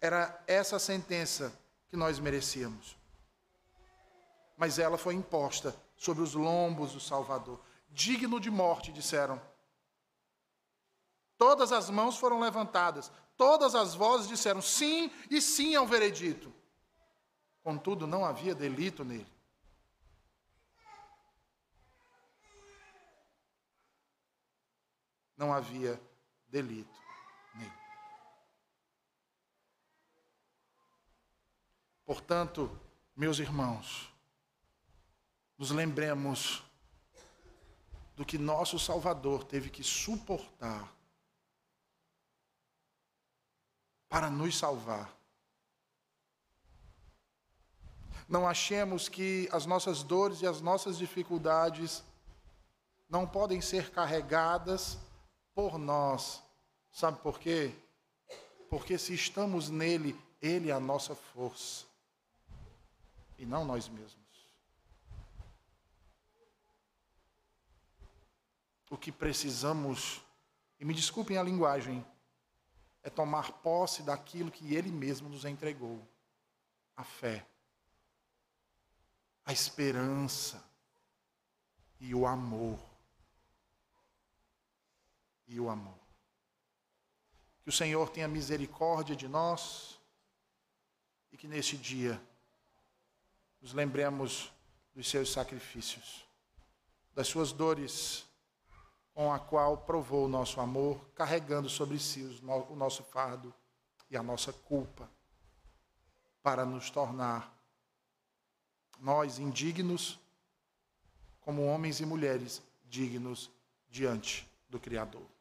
Era 0.00 0.42
essa 0.46 0.78
sentença 0.78 1.52
que 1.88 1.96
nós 1.96 2.18
merecíamos. 2.18 2.96
Mas 4.56 4.78
ela 4.78 4.98
foi 4.98 5.14
imposta 5.14 5.74
sobre 5.96 6.22
os 6.22 6.34
lombos 6.34 6.92
do 6.92 7.00
Salvador. 7.00 7.60
Digno 7.90 8.38
de 8.38 8.50
morte, 8.50 8.92
disseram. 8.92 9.40
Todas 11.36 11.72
as 11.72 11.88
mãos 11.88 12.16
foram 12.16 12.40
levantadas, 12.40 13.10
Todas 13.38 13.76
as 13.76 13.94
vozes 13.94 14.26
disseram 14.26 14.60
sim 14.60 15.12
e 15.30 15.40
sim 15.40 15.76
ao 15.76 15.86
veredito. 15.86 16.52
Contudo, 17.62 18.04
não 18.04 18.24
havia 18.24 18.52
delito 18.52 19.04
nele. 19.04 19.32
Não 25.38 25.54
havia 25.54 25.98
delito. 26.48 26.98
Portanto, 32.08 32.70
meus 33.14 33.38
irmãos, 33.38 34.10
nos 35.58 35.70
lembremos 35.70 36.62
do 38.16 38.24
que 38.24 38.38
nosso 38.38 38.78
Salvador 38.78 39.44
teve 39.44 39.68
que 39.68 39.84
suportar 39.84 40.90
para 44.08 44.30
nos 44.30 44.56
salvar. 44.56 45.14
Não 48.26 48.48
achemos 48.48 49.06
que 49.08 49.46
as 49.52 49.66
nossas 49.66 50.02
dores 50.02 50.40
e 50.40 50.46
as 50.46 50.62
nossas 50.62 50.96
dificuldades 50.96 52.02
não 53.06 53.26
podem 53.26 53.60
ser 53.60 53.90
carregadas 53.90 54.96
por 55.58 55.76
nós. 55.76 56.40
Sabe 56.92 57.18
por 57.20 57.40
quê? 57.40 57.74
Porque 58.70 58.96
se 58.96 59.12
estamos 59.12 59.68
nele, 59.68 60.16
ele 60.40 60.70
é 60.70 60.72
a 60.72 60.78
nossa 60.78 61.16
força 61.16 61.84
e 63.36 63.44
não 63.44 63.64
nós 63.64 63.88
mesmos. 63.88 64.16
O 68.88 68.96
que 68.96 69.10
precisamos, 69.10 70.22
e 70.78 70.84
me 70.84 70.94
desculpem 70.94 71.36
a 71.36 71.42
linguagem, 71.42 72.06
é 73.02 73.10
tomar 73.10 73.50
posse 73.50 74.04
daquilo 74.04 74.52
que 74.52 74.76
ele 74.76 74.92
mesmo 74.92 75.28
nos 75.28 75.44
entregou: 75.44 76.00
a 76.96 77.02
fé 77.02 77.44
a 79.44 79.52
esperança 79.52 80.62
e 81.98 82.14
o 82.14 82.26
amor. 82.26 82.78
E 85.48 85.58
o 85.58 85.68
amor. 85.68 85.98
Que 87.62 87.70
o 87.70 87.72
Senhor 87.72 88.10
tenha 88.10 88.28
misericórdia 88.28 89.16
de 89.16 89.26
nós 89.26 89.98
e 91.32 91.36
que 91.36 91.48
neste 91.48 91.76
dia 91.76 92.20
nos 93.60 93.72
lembremos 93.72 94.52
dos 94.94 95.08
seus 95.08 95.30
sacrifícios, 95.32 96.24
das 97.14 97.26
suas 97.28 97.52
dores, 97.52 98.26
com 99.12 99.32
a 99.32 99.38
qual 99.38 99.78
provou 99.78 100.26
o 100.26 100.28
nosso 100.28 100.60
amor, 100.60 101.04
carregando 101.14 101.68
sobre 101.68 101.98
si 101.98 102.22
o 102.22 102.76
nosso 102.76 103.02
fardo 103.02 103.52
e 104.10 104.16
a 104.16 104.22
nossa 104.22 104.52
culpa, 104.52 105.10
para 106.42 106.64
nos 106.64 106.88
tornar 106.90 107.52
nós 108.98 109.38
indignos, 109.38 110.18
como 111.40 111.64
homens 111.66 112.00
e 112.00 112.06
mulheres 112.06 112.62
dignos 112.84 113.50
diante 113.88 114.48
do 114.68 114.78
Criador. 114.78 115.37